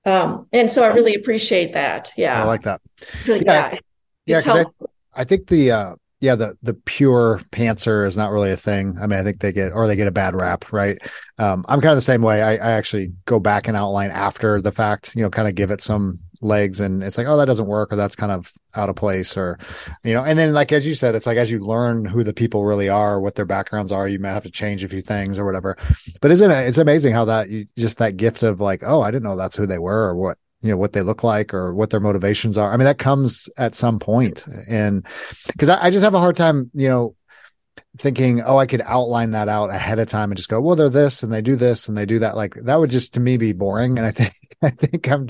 [0.07, 2.13] Um, and so I really appreciate that.
[2.17, 2.81] Yeah, I like that.
[3.27, 3.77] Really, yeah,
[4.25, 4.41] yeah.
[4.45, 4.65] yeah I,
[5.15, 8.97] I, think the uh, yeah the the pure pantser is not really a thing.
[9.03, 10.97] I mean, I think they get or they get a bad rap, right?
[11.39, 12.41] Um, I'm kind of the same way.
[12.41, 15.17] I, I actually go back and outline after the fact.
[15.17, 17.93] You know, kind of give it some legs and it's like oh that doesn't work
[17.93, 19.59] or that's kind of out of place or
[20.05, 22.33] you know and then like as you said it's like as you learn who the
[22.33, 25.39] people really are what their backgrounds are you might have to change a few things
[25.39, 25.77] or whatever
[26.21, 29.11] but isn't it it's amazing how that you just that gift of like oh i
[29.11, 31.75] didn't know that's who they were or what you know what they look like or
[31.75, 35.07] what their motivations are i mean that comes at some point and
[35.49, 37.15] because I, I just have a hard time you know
[37.97, 40.89] thinking, oh, I could outline that out ahead of time and just go, well, they're
[40.89, 42.37] this and they do this and they do that.
[42.37, 43.99] Like that would just to me be boring.
[43.99, 45.29] And I think, I think I'm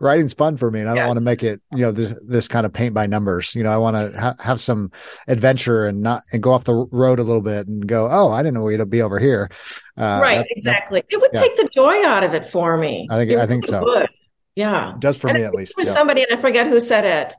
[0.00, 2.48] writing's fun for me and I don't want to make it, you know, this, this
[2.48, 3.54] kind of paint by numbers.
[3.54, 4.90] You know, I want to ha- have some
[5.28, 8.42] adventure and not, and go off the road a little bit and go, oh, I
[8.42, 9.50] didn't know we'd be over here.
[9.98, 10.38] Uh, right.
[10.38, 11.00] That, exactly.
[11.00, 11.40] That, it would yeah.
[11.40, 13.06] take the joy out of it for me.
[13.10, 13.82] I think, it I think so.
[13.82, 14.08] Would.
[14.56, 14.94] Yeah.
[14.94, 15.74] It does for and me at least.
[15.76, 15.84] Yeah.
[15.84, 17.34] Somebody, and I forget who said it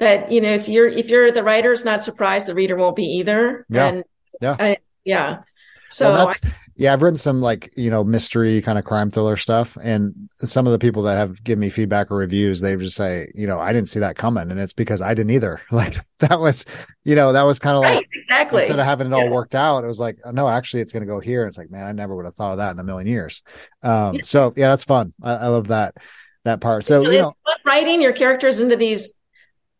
[0.00, 3.04] that, you know, if you're, if you're the writer's not surprised, the reader won't be
[3.04, 3.66] either.
[3.68, 3.86] Yeah.
[3.88, 4.04] And
[4.40, 4.56] yeah.
[4.58, 5.42] I, yeah.
[5.90, 6.34] So well, I,
[6.78, 9.78] yeah, I've written some like, you know, mystery kind of crime thriller stuff.
[9.82, 13.32] And some of the people that have given me feedback or reviews, they just say,
[13.34, 14.50] you know, I didn't see that coming.
[14.50, 15.60] And it's because I didn't either.
[15.76, 16.64] Like that was,
[17.04, 19.30] you know, that was kind of right, like exactly instead of having it all yeah.
[19.30, 21.46] worked out, it was like, no, actually it's going to go here.
[21.46, 23.42] It's like, man, I never would have thought of that in a million years.
[23.82, 24.20] Um, yeah.
[24.24, 25.12] so yeah, that's fun.
[25.22, 25.96] I, I, love that,
[26.44, 26.84] that part.
[26.84, 27.34] So, you know,
[27.66, 29.12] writing your characters into these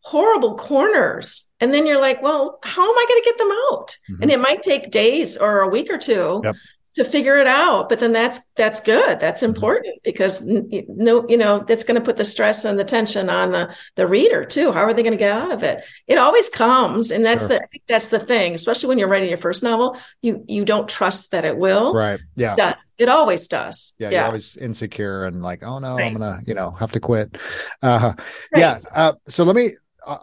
[0.01, 1.51] horrible corners.
[1.59, 3.87] And then you're like, well, how am I going to get them out?
[3.89, 4.21] Mm-hmm.
[4.21, 6.55] And it might take days or a week or two yep.
[6.97, 7.89] To figure it out.
[7.89, 9.19] But then that's that's good.
[9.19, 9.55] That's mm-hmm.
[9.55, 13.51] important because no, you know, that's going to put the stress and the tension on
[13.51, 14.71] the the reader too.
[14.71, 15.83] How are they going to get out of it?
[16.07, 17.49] It always comes, and that's sure.
[17.49, 18.53] the that's the thing.
[18.53, 21.93] Especially when you're writing your first novel, you you don't trust that it will.
[21.93, 22.19] Right.
[22.35, 22.53] Yeah.
[22.53, 22.75] It, does.
[22.97, 23.93] it always does.
[23.99, 26.07] Yeah, yeah, You're always insecure and like, oh no, right.
[26.07, 27.37] I'm gonna you know have to quit.
[27.81, 28.13] Uh,
[28.53, 28.59] right.
[28.59, 28.79] Yeah.
[28.93, 29.71] Uh, so let me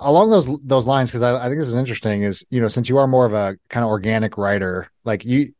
[0.00, 2.88] along those those lines because I, I, think this is interesting is you know since
[2.88, 5.52] you are more of a kind of organic writer like you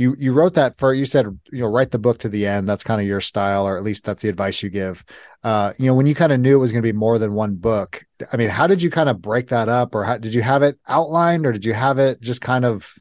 [0.00, 2.68] you you wrote that for you said you know write the book to the end
[2.68, 5.04] that's kind of your style or at least that's the advice you give
[5.44, 7.34] uh you know when you kind of knew it was going to be more than
[7.34, 10.34] one book i mean how did you kind of break that up or how did
[10.34, 12.94] you have it outlined or did you have it just kind of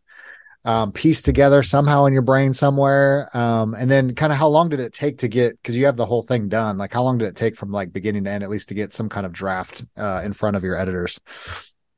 [0.66, 3.30] um, pieced together somehow in your brain somewhere?
[3.36, 5.96] Um, and then kind of how long did it take to get, because you have
[5.96, 8.44] the whole thing done, like how long did it take from like beginning to end,
[8.44, 11.18] at least to get some kind of draft uh, in front of your editors?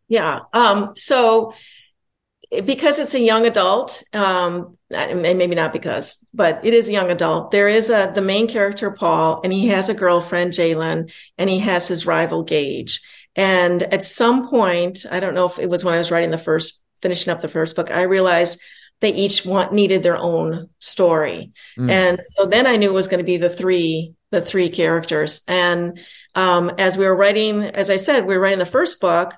[0.07, 0.41] Yeah.
[0.53, 1.53] Um, so
[2.65, 7.09] because it's a young adult, um, and maybe not because, but it is a young
[7.09, 7.51] adult.
[7.51, 11.59] There is a the main character Paul, and he has a girlfriend Jalen, and he
[11.59, 13.01] has his rival Gage.
[13.35, 16.37] And at some point, I don't know if it was when I was writing the
[16.37, 18.61] first finishing up the first book, I realized
[18.99, 21.51] they each want needed their own story.
[21.77, 21.89] Mm.
[21.89, 25.41] And so then I knew it was going to be the three, the three characters.
[25.47, 25.99] And
[26.35, 29.33] um, as we were writing, as I said, we were writing the first book.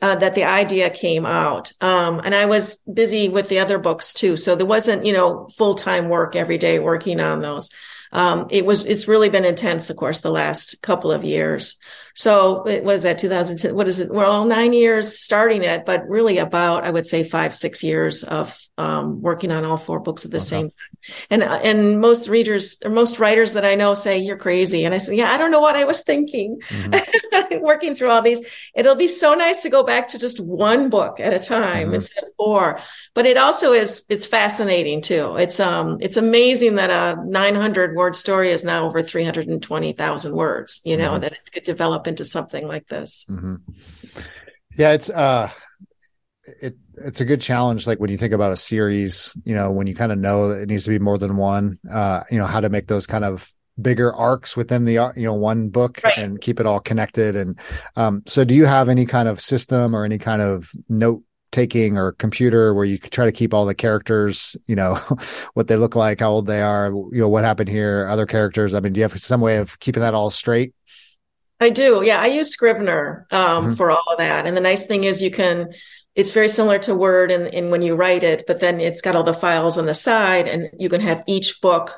[0.02, 1.72] Uh, that the idea came out.
[1.80, 4.36] Um, and I was busy with the other books too.
[4.36, 7.70] So there wasn't, you know, full time work every day working on those.
[8.12, 11.80] Um, it was, it's really been intense, of course, the last couple of years.
[12.14, 13.18] So what is that?
[13.18, 13.74] 2010?
[13.74, 14.10] What is it?
[14.10, 18.24] We're all nine years starting it, but really about, I would say five, six years
[18.24, 20.44] of um, working on all four books at the okay.
[20.44, 21.26] same time.
[21.28, 24.84] And, uh, and most readers or most writers that I know say you're crazy.
[24.84, 27.60] And I said, yeah, I don't know what I was thinking mm-hmm.
[27.60, 28.42] working through all these.
[28.74, 31.94] It'll be so nice to go back to just one book at a time mm-hmm.
[31.96, 32.80] instead of four.
[33.14, 35.36] But it also is, it's fascinating too.
[35.36, 40.96] It's, um, it's amazing that a 900 word story is now over 320,000 words, you
[40.96, 41.20] know, mm-hmm.
[41.20, 43.26] that it could develop into something like this.
[43.28, 43.56] Mm-hmm.
[44.76, 44.92] Yeah.
[44.92, 45.50] It's, uh,
[47.04, 49.94] it's a good challenge like when you think about a series you know when you
[49.94, 52.60] kind of know that it needs to be more than one uh you know how
[52.60, 56.18] to make those kind of bigger arcs within the you know one book Right.
[56.18, 57.34] and keep it all connected.
[57.34, 57.58] And
[57.96, 61.96] um, so, do you have any kind of system or any kind of note taking
[61.96, 64.94] or computer where you could try to keep all the characters, you know,
[65.54, 68.74] what they look like, how old they are, you know, what happened here, other characters?
[68.74, 70.74] I mean, do you have some way of keeping that all straight?
[71.58, 72.02] I do.
[72.04, 73.76] Yeah, I use Scrivener um, Mhm.
[73.78, 74.46] for all of that.
[74.46, 75.72] And the nice thing is you can,
[76.14, 79.22] it's very similar to Word in when you write it, but then it's got all
[79.22, 81.92] the files on the side and you can have each book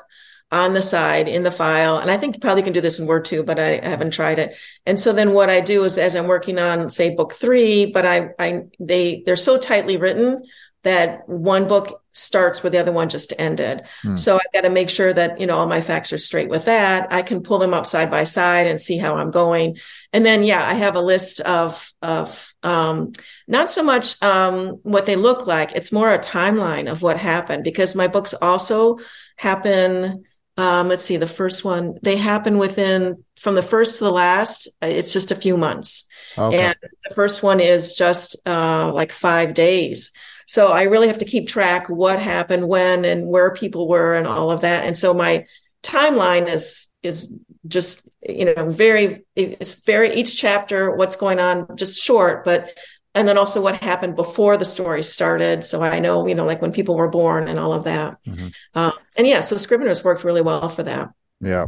[0.51, 1.97] on the side in the file.
[1.97, 4.11] And I think you probably can do this in Word too, but I, I haven't
[4.11, 4.55] tried it.
[4.85, 8.05] And so then what I do is as I'm working on, say, book three, but
[8.05, 10.43] I, I, they, they're so tightly written
[10.83, 13.81] that one book starts where the other one just ended.
[14.03, 14.15] Hmm.
[14.15, 16.65] So I've got to make sure that, you know, all my facts are straight with
[16.65, 17.11] that.
[17.11, 19.77] I can pull them up side by side and see how I'm going.
[20.13, 23.13] And then, yeah, I have a list of, of, um,
[23.47, 25.71] not so much, um, what they look like.
[25.73, 28.99] It's more a timeline of what happened because my books also
[29.37, 30.23] happen.
[30.55, 34.67] Um, let's see, the first one, they happen within from the first to the last.
[34.83, 36.07] uh, It's just a few months.
[36.37, 36.59] Okay.
[36.59, 36.75] And
[37.09, 40.11] the first one is just uh, like five days.
[40.47, 44.27] So I really have to keep track what happened when and where people were and
[44.27, 44.83] all of that.
[44.83, 45.45] And so my
[45.83, 47.33] timeline is is
[47.67, 52.77] just you know very it's very each chapter what's going on just short but
[53.15, 56.61] and then also what happened before the story started so i know you know like
[56.61, 58.53] when people were born and all of that Mhm.
[58.75, 61.09] uh, and yeah so scrivener's worked really well for that
[61.41, 61.65] Yeah.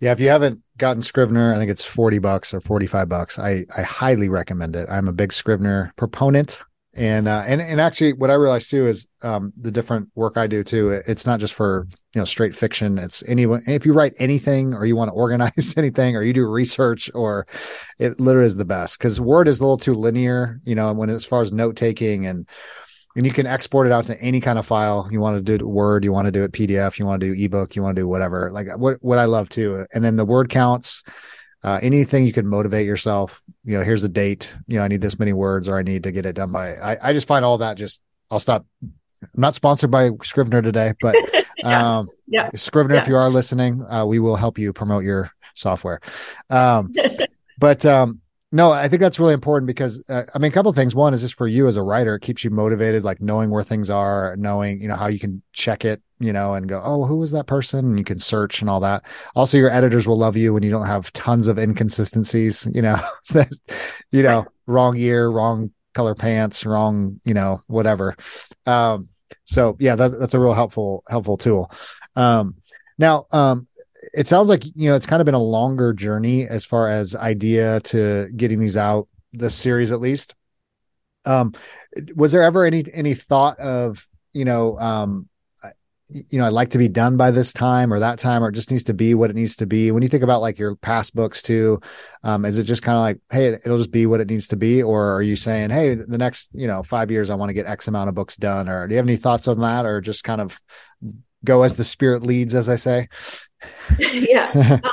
[0.00, 0.10] Yeah.
[0.12, 3.38] If you haven't gotten Scrivener, I think it's 40 bucks or 45 bucks.
[3.38, 4.88] I, I highly recommend it.
[4.90, 6.58] I'm a big Scrivener proponent.
[6.94, 10.46] And, uh, and, and actually what I realized too is, um, the different work I
[10.46, 10.90] do too.
[11.06, 12.98] It's not just for, you know, straight fiction.
[12.98, 16.46] It's anyone, if you write anything or you want to organize anything or you do
[16.46, 17.46] research or
[17.98, 21.08] it literally is the best because Word is a little too linear, you know, when
[21.08, 22.46] as far as note taking and,
[23.16, 25.66] and you can export it out to any kind of file you want to do
[25.66, 28.02] word you want to do it pdf you want to do ebook you want to
[28.02, 31.02] do whatever like what what i love too and then the word counts
[31.64, 35.00] uh, anything you can motivate yourself you know here's the date you know i need
[35.00, 37.44] this many words or i need to get it done by i, I just find
[37.44, 38.92] all that just i'll stop i'm
[39.36, 41.16] not sponsored by scrivener today but
[41.64, 41.98] Yeah.
[41.98, 42.50] um Yeah.
[42.56, 46.00] scrivener if you are listening uh, we will help you promote your software
[46.50, 46.92] um
[47.58, 48.20] but um
[48.54, 50.94] no, I think that's really important because uh, I mean, a couple of things.
[50.94, 53.62] One is just for you as a writer, it keeps you motivated, like knowing where
[53.62, 57.06] things are, knowing you know how you can check it, you know, and go, oh,
[57.06, 57.86] who was that person?
[57.86, 59.04] And you can search and all that.
[59.34, 63.00] Also, your editors will love you when you don't have tons of inconsistencies, you know,
[63.30, 63.50] that
[64.10, 68.14] you know, wrong year, wrong color pants, wrong, you know, whatever.
[68.66, 69.08] Um,
[69.44, 71.70] so yeah, that, that's a real helpful helpful tool.
[72.16, 72.56] Um,
[72.98, 73.66] now, um,
[74.12, 77.16] it sounds like you know it's kind of been a longer journey as far as
[77.16, 80.34] idea to getting these out this series at least.
[81.24, 81.54] Um
[82.14, 85.28] was there ever any any thought of you know um
[86.08, 88.54] you know i'd like to be done by this time or that time or it
[88.54, 89.90] just needs to be what it needs to be?
[89.90, 91.80] When you think about like your past books too
[92.22, 94.56] um is it just kind of like hey it'll just be what it needs to
[94.56, 94.82] be?
[94.82, 97.66] Or are you saying hey the next you know five years i want to get
[97.66, 98.68] x amount of books done?
[98.68, 100.60] Or do you have any thoughts on that or just kind of
[101.44, 103.08] go as the spirit leads as i say
[103.98, 104.80] yeah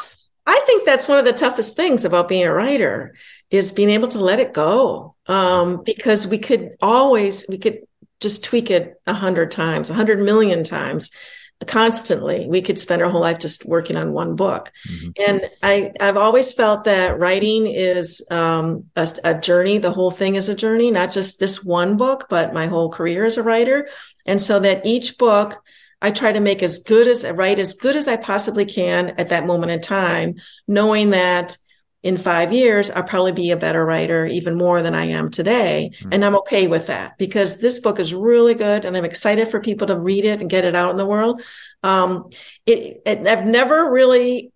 [0.49, 3.13] I think that's one of the toughest things about being a writer
[3.51, 5.15] is being able to let it go.
[5.27, 7.81] Um, because we could always, we could
[8.19, 11.11] just tweak it a hundred times, a hundred million times
[11.67, 12.47] constantly.
[12.49, 14.71] We could spend our whole life just working on one book.
[14.89, 15.19] Mhm.
[15.27, 19.77] And I, I've always felt that writing is um, a, a journey.
[19.77, 23.25] The whole thing is a journey, not just this one book, but my whole career
[23.25, 23.87] as a writer.
[24.25, 25.61] And so that each book
[26.01, 29.29] I try to make as good as write as good as I possibly can at
[29.29, 30.35] that moment in time,
[30.67, 31.57] knowing that
[32.01, 35.91] in five years, I'll probably be a better writer, even more than I am today.
[36.01, 36.13] Mm.
[36.13, 39.59] And I'm okay with that because this book is really good and I'm excited for
[39.59, 41.41] people to read it and get it out in the world.
[41.83, 42.29] Um,
[42.65, 44.53] it, it I've never really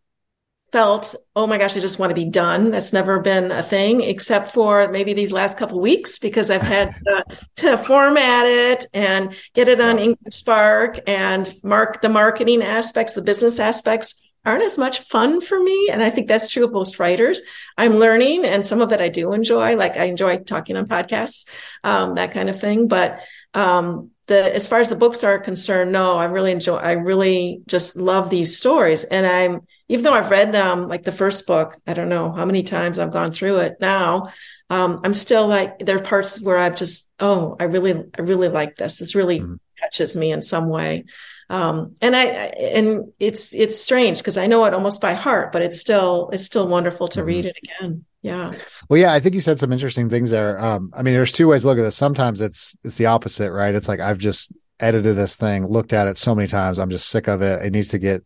[0.73, 2.71] felt, oh my gosh, I just want to be done.
[2.71, 6.95] That's never been a thing, except for maybe these last couple weeks because I've had
[7.05, 7.23] to,
[7.57, 10.15] to format it and get it on Yeah.
[10.31, 15.89] Spark and mark the marketing aspects, the business aspects aren't as much fun for me.
[15.91, 17.43] And I think that's true of most writers.
[17.77, 19.75] I'm learning and some of it I do enjoy.
[19.75, 21.47] Like I enjoy talking on podcasts,
[21.83, 22.87] um, that kind of thing.
[22.87, 23.19] But,
[23.53, 27.61] um, the, as far as the books are concerned, no, I really enjoy, I really
[27.67, 29.03] just love these stories.
[29.03, 32.45] And I'm, even though I've read them, like the first book, I don't know how
[32.45, 34.23] many times I've gone through it now.
[34.69, 38.49] Um, I'm still like, there are parts where I've just, oh, I really, I really
[38.49, 38.97] like this.
[38.99, 39.59] This really Mhm.
[39.81, 41.03] touches me in some way.
[41.49, 45.51] Um, and I, I- and it's, it's strange because I know it almost by heart,
[45.51, 47.25] but it's still, it's still wonderful to Mhm.
[47.25, 48.05] read it again.
[48.23, 48.51] Yeah.
[48.89, 50.57] Well, yeah, I think you said some interesting things there.
[50.57, 51.97] Um, I mean, there's two ways to look at this.
[51.97, 53.75] Sometimes it's it's the opposite, right?
[53.75, 57.09] It's like I've just edited this thing, looked at it so many times, I'm just
[57.09, 57.65] sick of it.
[57.65, 58.23] It needs to get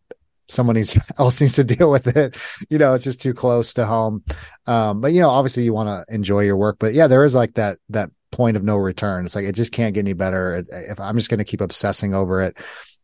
[0.48, 2.36] someone needs, else needs to deal with it.
[2.68, 4.24] You know, it's just too close to home.
[4.66, 7.34] Um, but you know, obviously you want to enjoy your work, but yeah, there is
[7.34, 9.24] like that, that point of no return.
[9.24, 10.64] It's like, it just can't get any better.
[10.68, 12.58] If I'm just going to keep obsessing over it,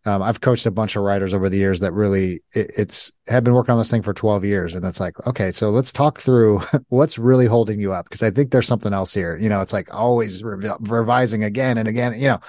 [0.07, 3.43] um, I've coached a bunch of writers over the years that really it, it's have
[3.43, 4.75] been working on this thing for 12 years.
[4.75, 8.11] And it's like, okay, so let's talk through what's really holding you up.
[8.11, 9.39] Cause I think there's something else here.
[9.39, 12.41] You know, it's like always revising again and again, you know,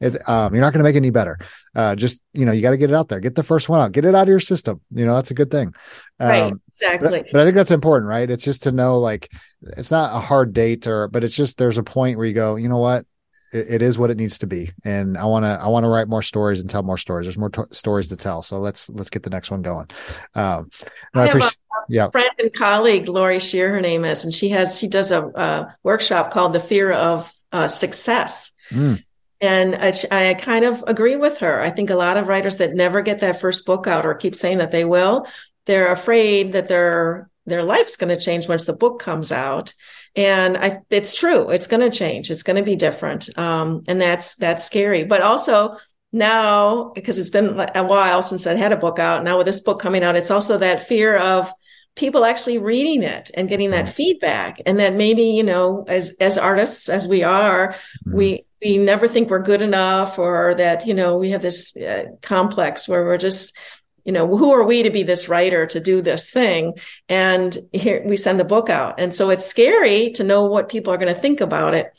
[0.00, 1.38] it, um, you're not going to make any better.
[1.76, 3.80] Uh, just, you know, you got to get it out there, get the first one
[3.80, 4.80] out, get it out of your system.
[4.90, 5.72] You know, that's a good thing.
[6.18, 6.52] Um, right.
[6.80, 7.22] Exactly.
[7.22, 8.28] But, but I think that's important, right?
[8.28, 9.30] It's just to know like,
[9.62, 12.56] it's not a hard date or, but it's just, there's a point where you go,
[12.56, 13.06] you know what?
[13.54, 14.70] It, it is what it needs to be.
[14.84, 17.26] And I want to, I want to write more stories and tell more stories.
[17.26, 18.42] There's more t- stories to tell.
[18.42, 19.88] So let's, let's get the next one going.
[20.34, 20.70] Um,
[21.14, 21.56] no, I, I appreciate,
[21.88, 22.10] yeah.
[22.10, 25.76] friend and colleague, Lori Shear, her name is, and she has, she does a, a
[25.82, 28.52] workshop called the fear of uh, success.
[28.70, 29.02] Mm.
[29.40, 31.60] And I, I, kind of agree with her.
[31.60, 34.34] I think a lot of writers that never get that first book out or keep
[34.34, 35.26] saying that they will,
[35.66, 39.74] they're afraid that their their life's going to change once the book comes out
[40.16, 44.00] and I, it's true it's going to change it's going to be different um, and
[44.00, 45.76] that's that's scary but also
[46.12, 49.60] now because it's been a while since i had a book out now with this
[49.60, 51.52] book coming out it's also that fear of
[51.96, 53.94] people actually reading it and getting that mm-hmm.
[53.94, 58.16] feedback and that maybe you know as as artists as we are mm-hmm.
[58.16, 62.04] we we never think we're good enough or that you know we have this uh,
[62.22, 63.56] complex where we're just
[64.04, 66.74] you know, who are we to be this writer to do this thing?
[67.08, 69.00] And here we send the book out.
[69.00, 71.92] And so it's scary to know what people are going to think about it.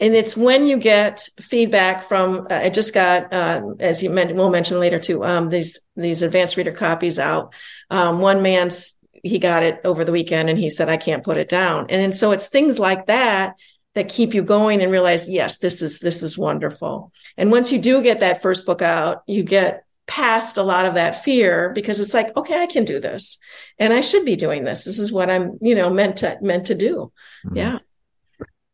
[0.00, 4.38] And it's when you get feedback from, uh, I just got, uh, as you mentioned,
[4.38, 7.54] we'll mention later too, um, these, these advanced reader copies out.
[7.88, 11.36] Um, one man's, he got it over the weekend and he said, I can't put
[11.36, 11.86] it down.
[11.90, 13.54] And, and so it's things like that
[13.94, 17.12] that keep you going and realize, yes, this is, this is wonderful.
[17.36, 20.94] And once you do get that first book out, you get past a lot of
[20.94, 23.38] that fear because it's like okay i can do this
[23.78, 24.84] and i should be doing this.
[24.84, 27.12] This is what i'm you know meant to meant to do.
[27.46, 27.56] Mm-hmm.
[27.56, 27.78] yeah.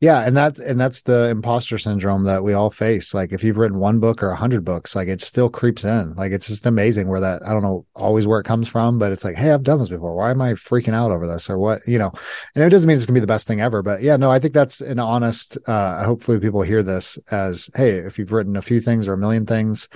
[0.01, 0.21] Yeah.
[0.21, 3.15] And that and that's the imposter syndrome that we all face.
[3.15, 6.15] Like if you've written one book or a hundred books like it still creeps in.
[6.15, 9.13] Like it's just amazing where that i don't know always where it comes from but
[9.13, 10.15] it's like hey i've done this before.
[10.15, 12.13] Why am i freaking out over this or what you know?
[12.55, 14.39] And it doesn't mean it's gonna be the best thing ever but yeah no i
[14.39, 18.63] think that's an honest uh hopefully people hear this as hey if you've written a
[18.63, 19.89] few things or a million things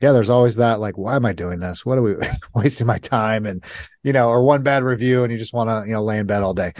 [0.00, 1.86] yeah, there's always that like, why am I doing this?
[1.86, 2.16] What are we
[2.54, 3.46] wasting my time?
[3.46, 3.64] And,
[4.02, 6.26] you know, or one bad review and you just want to, you know, lay in
[6.26, 6.72] bed all day.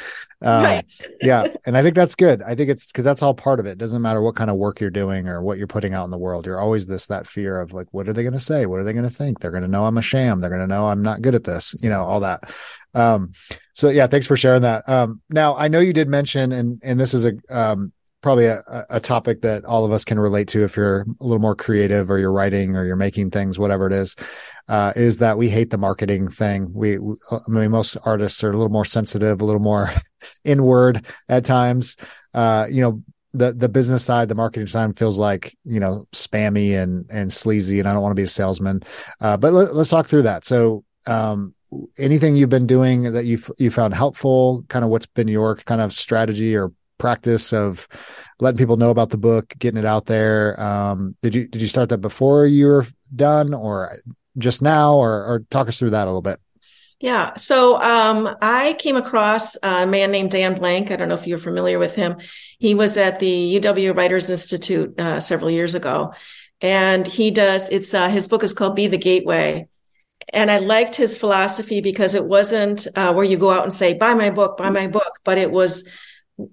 [0.42, 0.84] Um, right.
[1.22, 1.46] yeah.
[1.64, 2.42] And I think that's good.
[2.42, 3.66] I think it's because that's all part of it.
[3.66, 3.78] it.
[3.78, 6.18] Doesn't matter what kind of work you're doing or what you're putting out in the
[6.18, 6.46] world.
[6.46, 8.66] You're always this, that fear of like, what are they going to say?
[8.66, 9.40] What are they going to think?
[9.40, 10.38] They're going to know I'm a sham.
[10.38, 12.50] They're going to know I'm not good at this, you know, all that.
[12.94, 13.32] Um,
[13.74, 14.88] so yeah, thanks for sharing that.
[14.88, 17.92] Um, now I know you did mention, and, and this is a, um,
[18.22, 21.40] probably a, a topic that all of us can relate to if you're a little
[21.40, 24.16] more creative or you're writing or you're making things, whatever it is,
[24.68, 26.72] uh, is that we hate the marketing thing.
[26.72, 29.92] We, I mean, most artists are a little more sensitive, a little more
[30.44, 31.96] inward at times.
[32.34, 33.02] Uh, you know,
[33.32, 37.78] the the business side, the marketing side feels like you know spammy and and sleazy,
[37.78, 38.82] and I don't want to be a salesman.
[39.20, 40.44] Uh, but let, us talk through that.
[40.44, 41.54] So, um,
[41.98, 44.64] anything you've been doing that you you found helpful?
[44.68, 47.88] Kind of what's been your kind of strategy or practice of
[48.40, 50.58] letting people know about the book, getting it out there.
[50.60, 53.98] Um, did you did you start that before you were done, or
[54.38, 56.40] just now, or, or talk us through that a little bit?
[57.00, 57.34] Yeah.
[57.34, 60.90] So um, I came across a man named Dan Blank.
[60.90, 62.16] I don't know if you're familiar with him.
[62.58, 66.14] He was at the UW Writers Institute uh, several years ago,
[66.62, 67.68] and he does.
[67.68, 69.68] It's uh, his book is called "Be the Gateway."
[70.32, 73.94] And I liked his philosophy because it wasn't uh, where you go out and say,
[73.94, 75.86] buy my book, buy my book, but it was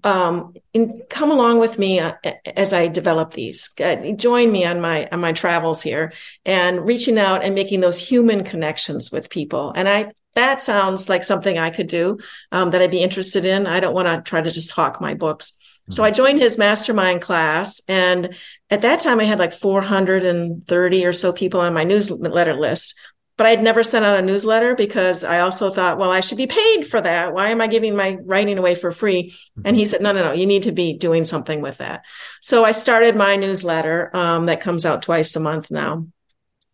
[0.02, 2.14] um, in, come along with me uh,
[2.56, 3.70] as I develop these.
[3.82, 6.12] Uh, join me on my on my travels here
[6.44, 9.72] and reaching out and making those human connections with people.
[9.74, 12.18] And I that sounds like something I could do
[12.50, 13.66] um, that I'd be interested in.
[13.66, 15.52] I don't want to try to just talk my books.
[15.90, 18.34] So I joined his mastermind class, and
[18.70, 22.94] at that time I had like 430 or so people on my newsletter list
[23.36, 26.46] but I'd never sent out a newsletter because I also thought, well, I should be
[26.46, 27.34] paid for that.
[27.34, 29.34] Why am I giving my writing away for free?
[29.64, 32.04] And he said, no, no, no, you need to be doing something with that.
[32.40, 36.06] So I started my newsletter um, that comes out twice a month now.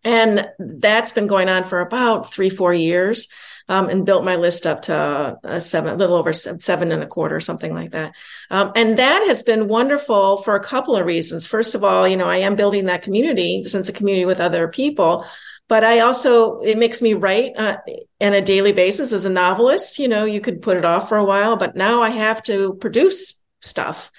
[0.05, 3.29] And that's been going on for about three, four years.
[3.69, 7.07] Um, and built my list up to a seven, a little over seven and a
[7.07, 8.17] quarter, something like that.
[8.51, 11.47] Um, and that has been wonderful for a couple of reasons.
[11.47, 14.67] First of all, you know, I am building that community, since a community with other
[14.67, 15.25] people
[15.71, 17.77] but I also, it makes me write uh,
[18.21, 20.01] on a daily basis as a novelist.
[20.01, 22.75] You know, you could put it off for a while, but now I have to
[22.75, 24.11] produce stuff.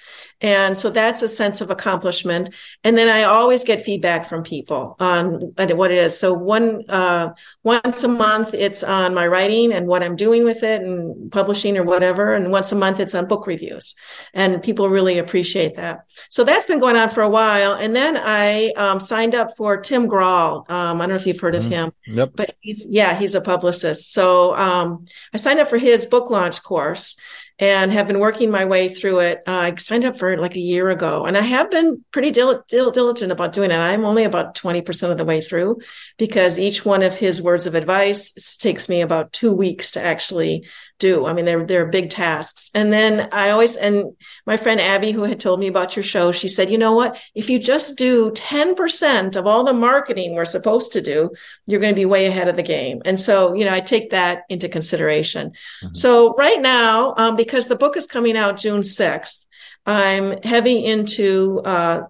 [0.42, 2.50] And so that's a sense of accomplishment.
[2.82, 6.18] And then I always get feedback from people on what it is.
[6.18, 7.30] So one, uh,
[7.62, 11.78] once a month, it's on my writing and what I'm doing with it and publishing
[11.78, 12.34] or whatever.
[12.34, 13.94] And once a month, it's on book reviews
[14.34, 16.10] and people really appreciate that.
[16.28, 17.74] So that's been going on for a while.
[17.74, 20.68] And then I, um, signed up for Tim Grahl.
[20.68, 21.72] Um, I don't know if you've heard of mm-hmm.
[21.72, 22.32] him, yep.
[22.34, 24.12] but he's, yeah, he's a publicist.
[24.12, 27.16] So, um, I signed up for his book launch course
[27.62, 29.38] and have been working my way through it.
[29.46, 32.32] Uh, I signed up for it like a year ago, and I have been pretty
[32.32, 33.76] dil- dil- diligent about doing it.
[33.76, 35.78] I'm only about 20% of the way through
[36.18, 40.66] because each one of his words of advice takes me about two weeks to actually
[41.02, 41.26] do.
[41.26, 42.70] I mean, they're they're big tasks.
[42.74, 46.30] And then I always and my friend Abby, who had told me about your show,
[46.30, 47.20] she said, you know what?
[47.34, 51.30] If you just do 10% of all the marketing we're supposed to do,
[51.66, 53.02] you're going to be way ahead of the game.
[53.04, 55.50] And so, you know, I take that into consideration.
[55.50, 55.94] Mm-hmm.
[55.94, 59.44] So right now, um, because the book is coming out June 6th,
[59.84, 62.02] I'm heavy into uh,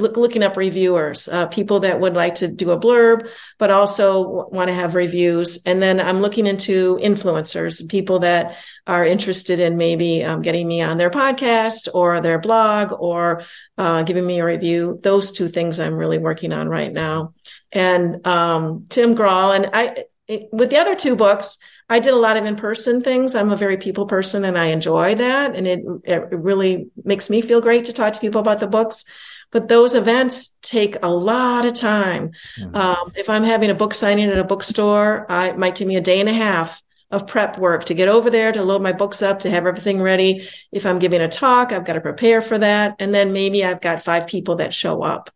[0.00, 3.28] look, looking up reviewers, uh, people that would like to do a blurb,
[3.58, 5.62] but also w- want to have reviews.
[5.64, 10.82] And then I'm looking into influencers, people that are interested in maybe um, getting me
[10.82, 13.42] on their podcast or their blog or
[13.78, 14.98] uh, giving me a review.
[15.02, 17.34] Those two things I'm really working on right now.
[17.72, 22.16] And um, Tim Grahl and I, it, with the other two books, I did a
[22.16, 23.34] lot of in-person things.
[23.34, 25.56] I'm a very people person and I enjoy that.
[25.56, 29.04] And it, it really makes me feel great to talk to people about the books
[29.50, 32.32] but those events take a lot of time.
[32.58, 32.74] Mm-hmm.
[32.74, 35.96] Um, if I'm having a book signing at a bookstore, I, it might take me
[35.96, 38.92] a day and a half of prep work to get over there, to load my
[38.92, 40.48] books up, to have everything ready.
[40.70, 42.96] If I'm giving a talk, I've got to prepare for that.
[43.00, 45.30] And then maybe I've got five people that show up.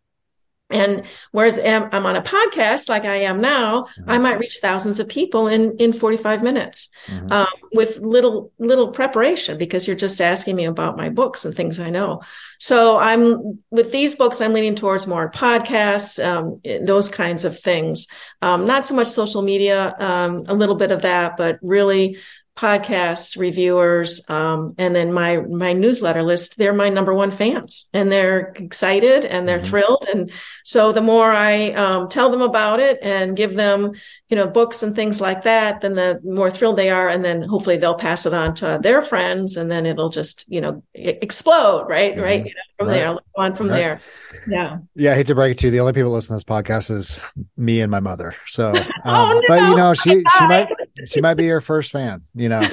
[0.75, 4.09] And whereas I'm on a podcast like I am now, mm-hmm.
[4.09, 7.31] I might reach thousands of people in in 45 minutes mm-hmm.
[7.31, 11.79] um, with little little preparation because you're just asking me about my books and things
[11.79, 12.21] I know.
[12.59, 18.07] So I'm with these books, I'm leaning towards more podcasts, um, those kinds of things.
[18.41, 22.17] Um, not so much social media, um, a little bit of that, but really
[22.55, 26.57] podcasts, reviewers, um, and then my my newsletter list.
[26.57, 29.67] They're my number one fans, and they're excited and they're mm-hmm.
[29.67, 30.05] thrilled.
[30.11, 30.31] And
[30.63, 33.93] so the more I um, tell them about it and give them,
[34.29, 37.09] you know, books and things like that, then the more thrilled they are.
[37.09, 40.61] And then hopefully they'll pass it on to their friends, and then it'll just you
[40.61, 42.21] know explode, right, mm-hmm.
[42.21, 42.93] right, you know, from right.
[42.93, 43.75] there, on from right.
[43.75, 43.99] there.
[44.47, 44.77] Yeah.
[44.95, 45.11] Yeah.
[45.11, 45.71] I hate to break it to you.
[45.71, 47.21] The only people listening to this podcast is
[47.57, 48.35] me and my mother.
[48.45, 49.41] So, um, oh, no.
[49.47, 50.69] but you know, she, she might,
[51.05, 52.67] she might be your first fan, you know.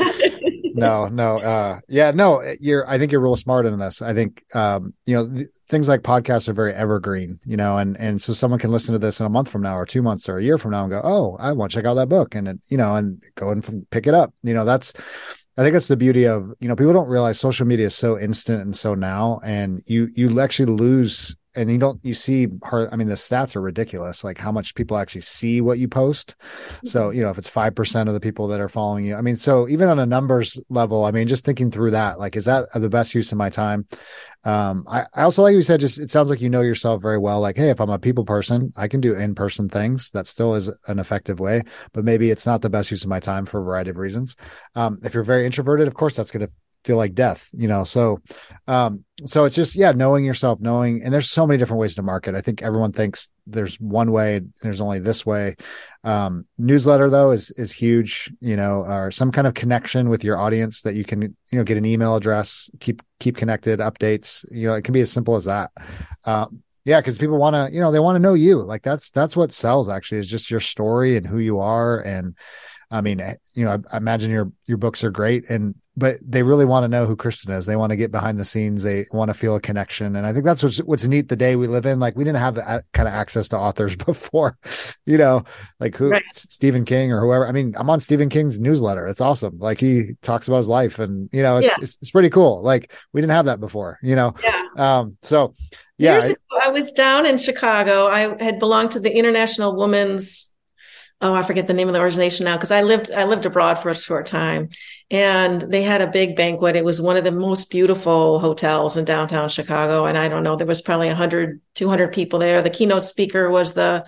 [0.75, 4.01] no, no, uh, yeah, no, you're, I think you're real smart in this.
[4.01, 7.99] I think, um, you know, th- things like podcasts are very evergreen, you know, and,
[7.99, 10.29] and so someone can listen to this in a month from now or two months
[10.29, 12.35] or a year from now and go, Oh, I want to check out that book
[12.35, 14.33] and, it, you know, and go and pick it up.
[14.43, 14.93] You know, that's,
[15.57, 18.18] I think that's the beauty of, you know, people don't realize social media is so
[18.18, 22.89] instant and so now, and you, you actually lose and you don't you see her
[22.93, 26.35] i mean the stats are ridiculous like how much people actually see what you post.
[26.85, 27.17] So mm-hmm.
[27.17, 29.69] you know if it's 5% of the people that are following you i mean so
[29.69, 32.89] even on a numbers level i mean just thinking through that like is that the
[32.89, 33.87] best use of my time?
[34.45, 37.19] Um i, I also like you said just it sounds like you know yourself very
[37.19, 40.11] well like hey if i'm a people person i can do in-person things.
[40.11, 43.21] That still is an effective way but maybe it's not the best use of my
[43.21, 44.37] time for a variety of reasons.
[44.75, 46.53] Um if you're very introverted of course that's going to
[46.85, 47.85] feel like death, you know.
[47.85, 48.20] So,
[48.66, 52.03] um, so it's just yeah, knowing yourself, knowing, and there's so many different ways to
[52.03, 52.35] market.
[52.35, 55.57] I think everyone thinks there's one way, there's only this way.
[56.05, 60.39] Um, newsletter though is is huge, you know, or some kind of connection with your
[60.39, 64.45] audience that you can, you know, get an email address, keep keep connected, updates.
[64.51, 65.70] You know, it can be as simple as that.
[66.24, 68.61] Um, yeah, because people want to, you know, they want to know you.
[68.61, 69.89] Like that's that's what sells.
[69.89, 72.37] Actually, is just your story and who you are and
[72.93, 73.22] I mean,
[73.55, 76.84] you know, I, I, imagine your your books are great, and but they really want
[76.84, 77.66] to know who Kristin is.
[77.66, 78.82] They want to get behind the scenes.
[78.82, 81.28] They want to feel a connection, and I think that's what's what's neat.
[81.28, 83.97] The day we live in, like we didn't have that kind of access to authors
[84.07, 84.59] before,
[85.07, 85.45] you know,
[85.80, 86.22] like who right.
[86.32, 87.47] Stephen King or whoever.
[87.47, 89.07] I mean, I'm on Stephen King's newsletter.
[89.07, 89.59] It's awesome.
[89.59, 91.76] Like he talks about his life, and you know, it's yeah.
[91.82, 92.62] it's, it's, pretty cool.
[92.62, 94.34] Like we didn't have that before, you know.
[94.43, 94.64] Yeah.
[94.76, 95.16] Um.
[95.22, 95.55] So
[95.99, 98.07] yeah, I, ago, I was down in Chicago.
[98.07, 100.52] I had belonged to the International Women's
[101.23, 103.79] oh i forget the name of the organization now because i lived i lived abroad
[103.79, 104.68] for a short time.
[105.11, 106.75] And they had a big banquet.
[106.75, 110.57] It was one of the most beautiful hotels in downtown chicago and i don't know
[110.57, 112.61] there was probably 100 200 people there.
[112.61, 114.05] The keynote speaker was the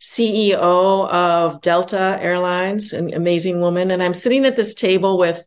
[0.00, 3.90] ceo of delta airlines an amazing woman.
[3.90, 5.46] And i'm sitting at this table with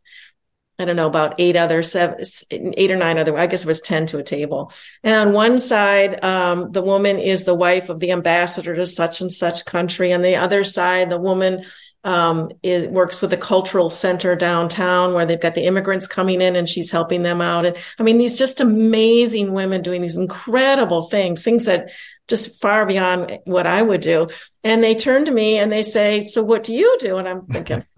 [0.78, 3.80] I don't know, about eight other seven, eight or nine other, I guess it was
[3.80, 4.72] 10 to a table.
[5.02, 9.20] And on one side, um, the woman is the wife of the ambassador to such
[9.20, 10.12] and such country.
[10.12, 11.64] On the other side, the woman
[12.04, 16.54] um, it works with a cultural center downtown where they've got the immigrants coming in
[16.54, 17.66] and she's helping them out.
[17.66, 21.90] And I mean, these just amazing women doing these incredible things, things that
[22.28, 24.28] just far beyond what I would do.
[24.62, 27.16] And they turn to me and they say, So what do you do?
[27.18, 27.84] And I'm thinking,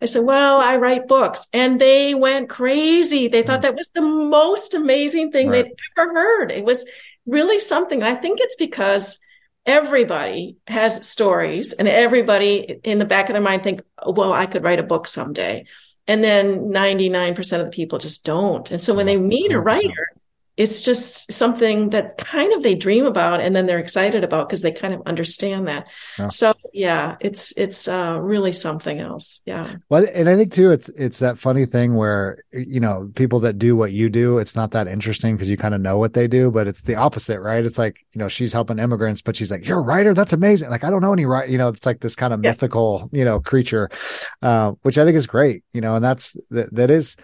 [0.00, 1.46] I said, Well, I write books.
[1.52, 3.28] And they went crazy.
[3.28, 3.62] They thought mm.
[3.62, 5.64] that was the most amazing thing right.
[5.64, 6.52] they'd ever heard.
[6.52, 6.84] It was
[7.26, 8.02] really something.
[8.02, 9.18] I think it's because
[9.66, 14.64] everybody has stories and everybody in the back of their mind think, well, I could
[14.64, 15.66] write a book someday.
[16.06, 18.70] And then 99% of the people just don't.
[18.70, 20.08] And so when they meet a writer,
[20.58, 24.60] it's just something that kind of they dream about and then they're excited about because
[24.60, 25.86] they kind of understand that.
[26.18, 26.28] Yeah.
[26.30, 29.40] So yeah, it's it's uh, really something else.
[29.46, 29.76] Yeah.
[29.88, 33.58] Well, and I think too, it's it's that funny thing where you know people that
[33.58, 36.26] do what you do, it's not that interesting because you kind of know what they
[36.26, 37.64] do, but it's the opposite, right?
[37.64, 40.70] It's like you know she's helping immigrants, but she's like, "You're a writer, that's amazing."
[40.70, 42.50] Like I don't know any right, you know, it's like this kind of yeah.
[42.50, 43.90] mythical, you know, creature,
[44.42, 47.16] uh, which I think is great, you know, and that's that that is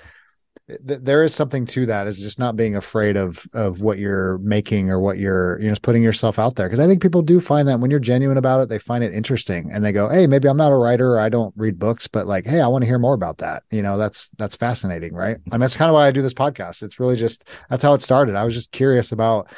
[0.66, 4.90] there is something to that is just not being afraid of of what you're making
[4.90, 6.66] or what you're you know putting yourself out there.
[6.66, 9.12] Because i think people do find that when you're genuine about it they find it
[9.12, 12.06] interesting and they go hey maybe i'm not a writer or i don't read books
[12.06, 13.62] but like hey i want to hear more about that.
[13.70, 15.36] You know that's that's fascinating right?
[15.36, 16.82] I mean that's kind of why i do this podcast.
[16.82, 18.34] It's really just that's how it started.
[18.34, 19.50] I was just curious about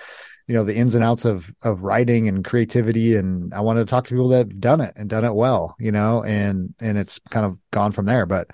[0.49, 3.87] you know the ins and outs of of writing and creativity and i wanted to
[3.87, 6.97] talk to people that have done it and done it well you know and and
[6.97, 8.27] it's kind of gone from there.
[8.27, 8.51] But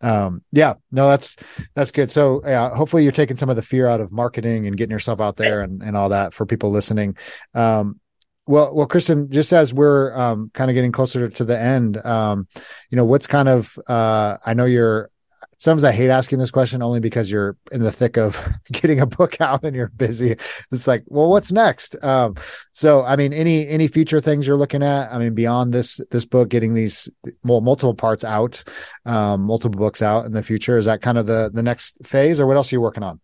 [0.00, 1.36] um yeah no that's
[1.74, 2.10] that's good.
[2.10, 5.20] So yeah hopefully you're taking some of the fear out of marketing and getting yourself
[5.20, 7.16] out there and, and all that for people listening.
[7.54, 8.00] Um
[8.46, 12.48] well well kristin just as we're um kind of getting closer to the end um
[12.90, 15.10] you know what's kind of uh i know you're
[15.58, 18.42] sometimes I hate asking this question only because you're in the thick of
[18.72, 20.36] getting a book out and you're busy.
[20.72, 21.96] It's like, well, what's next?
[22.02, 22.36] Um,
[22.72, 25.12] so, I mean, any any future things you're looking at?
[25.12, 27.08] I mean, beyond this this book, getting these
[27.44, 28.64] well, multiple parts out,
[29.04, 30.78] um, multiple books out in the future.
[30.78, 33.20] Is that kind of the the next phase, or what else are you working on?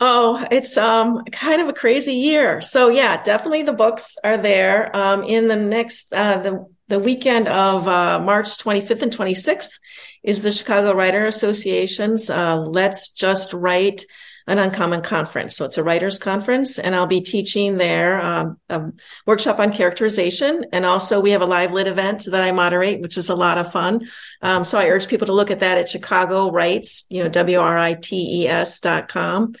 [0.00, 2.60] Oh, it's um kind of a crazy year.
[2.60, 4.94] So yeah, definitely the books are there.
[4.94, 9.78] Um, in the next uh, the the weekend of uh, March 25th and 26th
[10.22, 14.04] is the Chicago Writer Association's uh, Let's Just Write
[14.46, 15.56] an Uncommon Conference.
[15.56, 18.92] So it's a writers conference, and I'll be teaching there um, a
[19.26, 20.66] workshop on characterization.
[20.72, 23.56] And also, we have a live lit event that I moderate, which is a lot
[23.56, 24.06] of fun.
[24.42, 27.58] Um, so I urge people to look at that at Chicago Writes, you know, W
[27.58, 29.54] R I T E S dot com,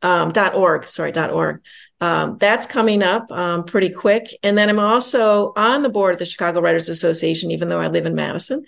[0.00, 1.60] um, dot org, sorry, dot org.
[2.00, 4.24] Um, that's coming up um, pretty quick.
[4.42, 7.88] And then I'm also on the board of the Chicago Writers Association, even though I
[7.88, 8.64] live in Madison,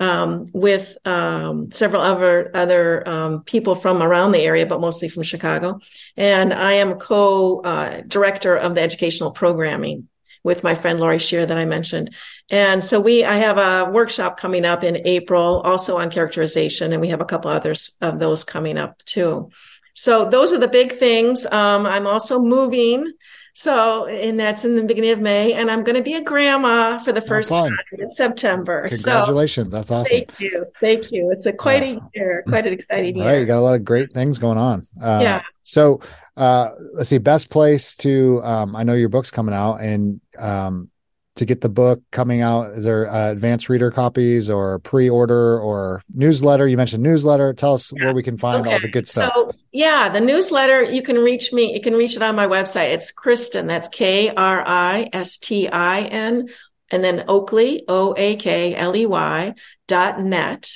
[0.00, 5.22] um, with um, several other other um, people from around the area, but mostly from
[5.22, 5.78] Chicago.
[6.16, 10.08] And I am co-director uh, of the educational programming
[10.42, 12.14] with my friend Laurie Shear that I mentioned.
[12.50, 17.00] And so we, I have a workshop coming up in April, also on characterization, and
[17.00, 19.50] we have a couple others of those coming up too.
[19.94, 21.46] So those are the big things.
[21.46, 23.12] Um, I'm also moving.
[23.56, 26.98] So, and that's in the beginning of May, and I'm going to be a grandma
[26.98, 28.88] for the first oh, time in September.
[28.90, 29.70] So congratulations!
[29.70, 30.10] So, that's awesome.
[30.10, 31.30] Thank you, thank you.
[31.30, 33.24] It's a quite uh, a year, quite an exciting year.
[33.24, 34.88] All right, you got a lot of great things going on.
[35.00, 35.42] Uh, yeah.
[35.62, 36.00] So,
[36.36, 37.18] uh, let's see.
[37.18, 38.42] Best place to.
[38.42, 40.90] Um, I know your book's coming out, and um,
[41.36, 42.70] to get the book coming out?
[42.70, 46.66] Is there uh, advanced reader copies or pre-order or newsletter?
[46.66, 47.52] You mentioned newsletter.
[47.54, 48.74] Tell us where we can find okay.
[48.74, 49.32] all the good stuff.
[49.32, 51.74] So yeah, the newsletter, you can reach me.
[51.74, 52.94] You can reach it on my website.
[52.94, 53.66] It's Kristin.
[53.66, 56.48] That's K R I S T I N
[56.90, 59.54] and then Oakley, O A K L E Y
[59.88, 60.70] dot net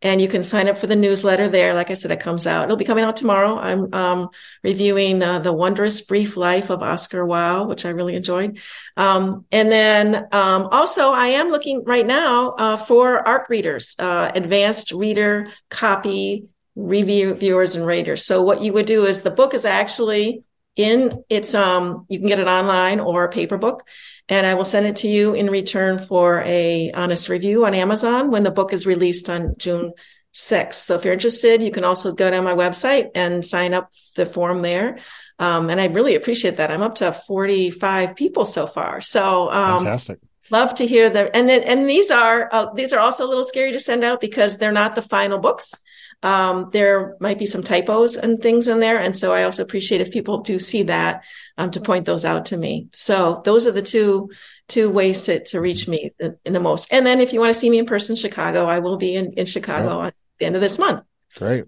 [0.00, 1.74] and you can sign up for the newsletter there.
[1.74, 2.64] Like I said, it comes out.
[2.64, 3.58] It'll be coming out tomorrow.
[3.58, 4.28] I'm um,
[4.62, 8.60] reviewing uh, the wondrous brief life of Oscar Wilde, which I really enjoyed.
[8.96, 14.30] Um, and then um, also, I am looking right now uh, for ARC readers, uh,
[14.34, 16.46] advanced reader copy
[16.78, 18.24] review viewers and raters.
[18.24, 20.44] So what you would do is the book is actually
[20.76, 23.82] in it's um you can get it online or a paper book
[24.28, 28.30] and I will send it to you in return for a honest review on Amazon
[28.30, 29.92] when the book is released on June
[30.34, 30.74] 6th.
[30.74, 34.24] So if you're interested, you can also go to my website and sign up the
[34.24, 34.98] form there.
[35.40, 36.70] Um, and I really appreciate that.
[36.70, 39.00] I'm up to 45 people so far.
[39.00, 40.20] So um, fantastic.
[40.50, 43.44] Love to hear them And then, and these are uh, these are also a little
[43.44, 45.74] scary to send out because they're not the final books.
[46.22, 48.98] Um, there might be some typos and things in there.
[48.98, 51.22] And so I also appreciate if people do see that
[51.56, 52.88] um, to point those out to me.
[52.92, 54.30] So those are the two
[54.68, 56.12] two ways to, to reach me
[56.44, 56.92] in the most.
[56.92, 59.32] And then if you want to see me in person, Chicago, I will be in,
[59.32, 61.04] in Chicago at the end of this month.
[61.36, 61.64] Great.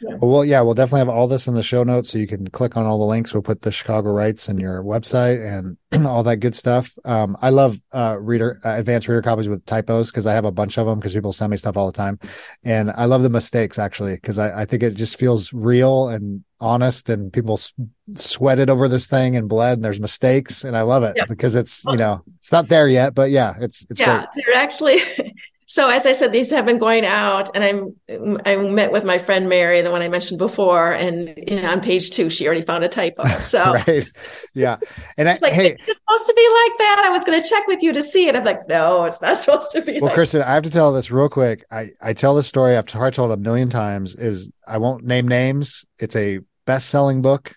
[0.00, 0.16] Yeah.
[0.20, 2.76] Well, yeah, we'll definitely have all this in the show notes so you can click
[2.76, 3.32] on all the links.
[3.32, 6.96] We'll put the Chicago Writes in your website and all that good stuff.
[7.04, 10.50] Um, I love uh, reader uh, advanced reader copies with typos because I have a
[10.50, 12.18] bunch of them because people send me stuff all the time,
[12.64, 16.42] and I love the mistakes actually because I, I think it just feels real and
[16.58, 17.72] honest and people s-
[18.14, 21.24] sweated over this thing and bled and there's mistakes and I love it yeah.
[21.28, 24.46] because it's you know it's not there yet but yeah it's it's yeah great.
[24.46, 25.00] they're actually
[25.72, 29.16] So as I said, these have been going out, and I'm I met with my
[29.16, 32.60] friend Mary, the one I mentioned before, and you know, on page two, she already
[32.60, 33.24] found a typo.
[33.40, 34.06] So right,
[34.52, 34.76] yeah,
[35.16, 37.04] and I, like, hey, is it supposed to be like that?
[37.06, 38.36] I was going to check with you to see it.
[38.36, 39.92] I'm like, no, it's not supposed to be.
[39.92, 41.64] Well, like Kristin, I have to tell this real quick.
[41.70, 44.14] I I tell this story I've probably told a million times.
[44.14, 45.86] Is I won't name names.
[45.98, 47.54] It's a best selling book.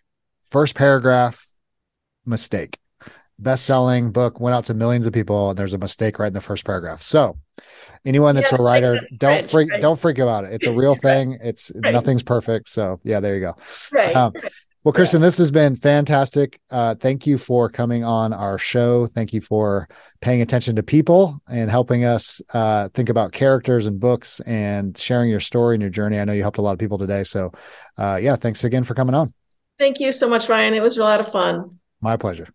[0.51, 1.45] First paragraph,
[2.26, 2.80] mistake.
[3.38, 6.34] Best selling book went out to millions of people, and there's a mistake right in
[6.34, 7.01] the first paragraph.
[7.01, 7.38] So
[8.06, 9.82] anyone that's yeah, a writer don't freak right.
[9.82, 10.53] don't freak about it.
[10.53, 11.38] It's a real thing.
[11.41, 11.93] it's right.
[11.93, 12.70] nothing's perfect.
[12.70, 13.56] So yeah there you go.
[13.91, 14.34] Right, um,
[14.84, 15.20] well kristin yeah.
[15.22, 16.60] this has been fantastic.
[16.70, 19.08] Uh, thank you for coming on our show.
[19.08, 19.89] Thank you for
[20.22, 25.30] paying attention to people and helping us uh, think about characters and books and sharing
[25.30, 26.20] your story and your journey.
[26.20, 27.24] I know you helped a lot of people today.
[27.24, 27.51] So
[27.97, 29.34] uh, yeah thanks again for coming on.
[29.80, 30.74] Thank you so much ryan.
[30.74, 31.80] It was a lot of fun.
[32.01, 32.47] My pleasure.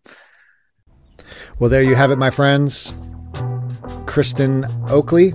[1.59, 2.93] Well there you have it my friends
[4.11, 5.31] Kristin Oakley.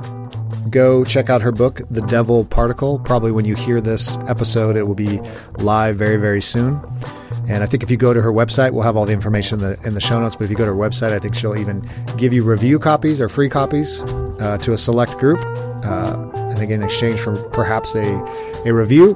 [0.68, 2.98] Go check out her book, The Devil Particle.
[2.98, 5.18] Probably when you hear this episode, it will be
[5.56, 6.78] live very, very soon.
[7.48, 9.70] And I think if you go to her website, we'll have all the information in
[9.70, 10.36] the, in the show notes.
[10.36, 13.18] But if you go to her website, I think she'll even give you review copies
[13.18, 15.42] or free copies uh, to a select group.
[15.82, 18.22] Uh, I think in exchange for perhaps a,
[18.66, 19.14] a review.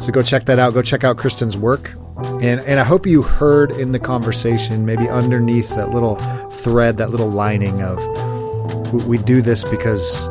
[0.00, 0.74] So go check that out.
[0.74, 1.94] Go check out Kristin's work.
[2.42, 6.16] And, and I hope you heard in the conversation, maybe underneath that little
[6.50, 7.98] thread, that little lining of
[8.92, 10.28] we do this because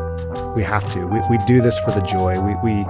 [0.56, 1.06] we have to.
[1.08, 2.40] We, we do this for the joy.
[2.40, 2.86] We, we,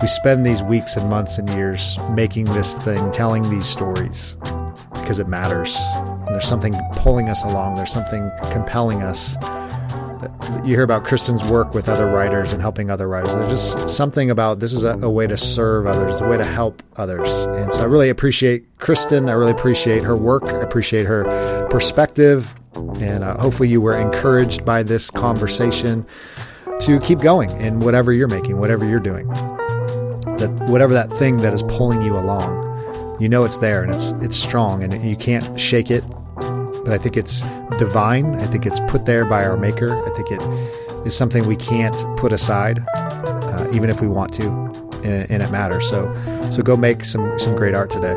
[0.00, 4.36] we spend these weeks and months and years making this thing, telling these stories
[4.92, 5.74] because it matters.
[5.94, 9.36] And there's something pulling us along, there's something compelling us.
[10.64, 13.34] You hear about Kristin's work with other writers and helping other writers.
[13.34, 16.44] There's just something about this is a, a way to serve others, a way to
[16.44, 17.30] help others.
[17.46, 19.28] And so I really appreciate Kristen.
[19.28, 20.44] I really appreciate her work.
[20.44, 22.54] I appreciate her perspective.
[23.00, 26.06] And uh, hopefully, you were encouraged by this conversation
[26.80, 29.28] to keep going in whatever you're making, whatever you're doing.
[30.38, 34.12] That whatever that thing that is pulling you along, you know it's there and it's
[34.20, 36.04] it's strong and you can't shake it.
[36.36, 37.42] But I think it's
[37.78, 38.36] divine.
[38.36, 40.00] I think it's put there by our Maker.
[40.06, 40.40] I think it
[41.06, 44.48] is something we can't put aside, uh, even if we want to,
[45.04, 45.88] and, and it matters.
[45.88, 46.12] So
[46.50, 48.16] so go make some some great art today.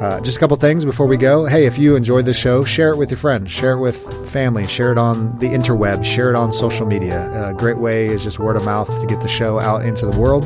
[0.00, 1.46] Uh, just a couple things before we go.
[1.46, 4.66] Hey, if you enjoyed this show, share it with your friends, share it with family,
[4.66, 7.48] share it on the interweb, share it on social media.
[7.48, 10.16] A great way is just word of mouth to get the show out into the
[10.16, 10.44] world.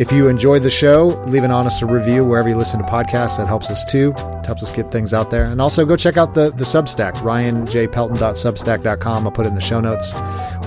[0.00, 3.36] If you enjoyed the show, leave an honest review wherever you listen to podcasts.
[3.36, 4.14] That helps us too.
[4.16, 5.44] It helps us get things out there.
[5.44, 9.26] And also go check out the, the Substack, ryanjpelton.substack.com.
[9.26, 10.14] I'll put it in the show notes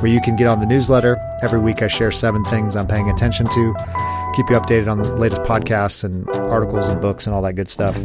[0.01, 1.17] where you can get on the newsletter.
[1.41, 3.73] Every week I share seven things I'm paying attention to
[4.36, 7.71] keep you updated on the latest podcasts and articles and books and all that good
[7.71, 7.97] stuff.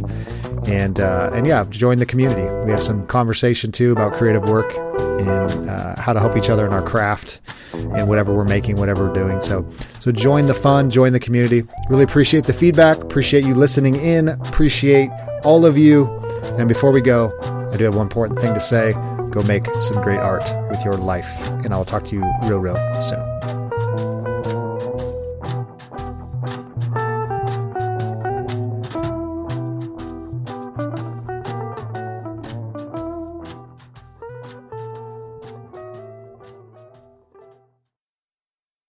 [0.67, 2.49] And uh, and yeah, join the community.
[2.65, 4.73] We have some conversation too about creative work
[5.19, 7.39] and uh, how to help each other in our craft
[7.73, 9.41] and whatever we're making, whatever we're doing.
[9.41, 9.67] So
[9.99, 11.63] so join the fun, join the community.
[11.89, 12.97] Really appreciate the feedback.
[12.97, 14.29] Appreciate you listening in.
[14.29, 15.09] Appreciate
[15.43, 16.07] all of you.
[16.57, 17.33] And before we go,
[17.71, 18.93] I do have one important thing to say.
[19.29, 21.43] Go make some great art with your life.
[21.63, 23.58] And I will talk to you real, real soon.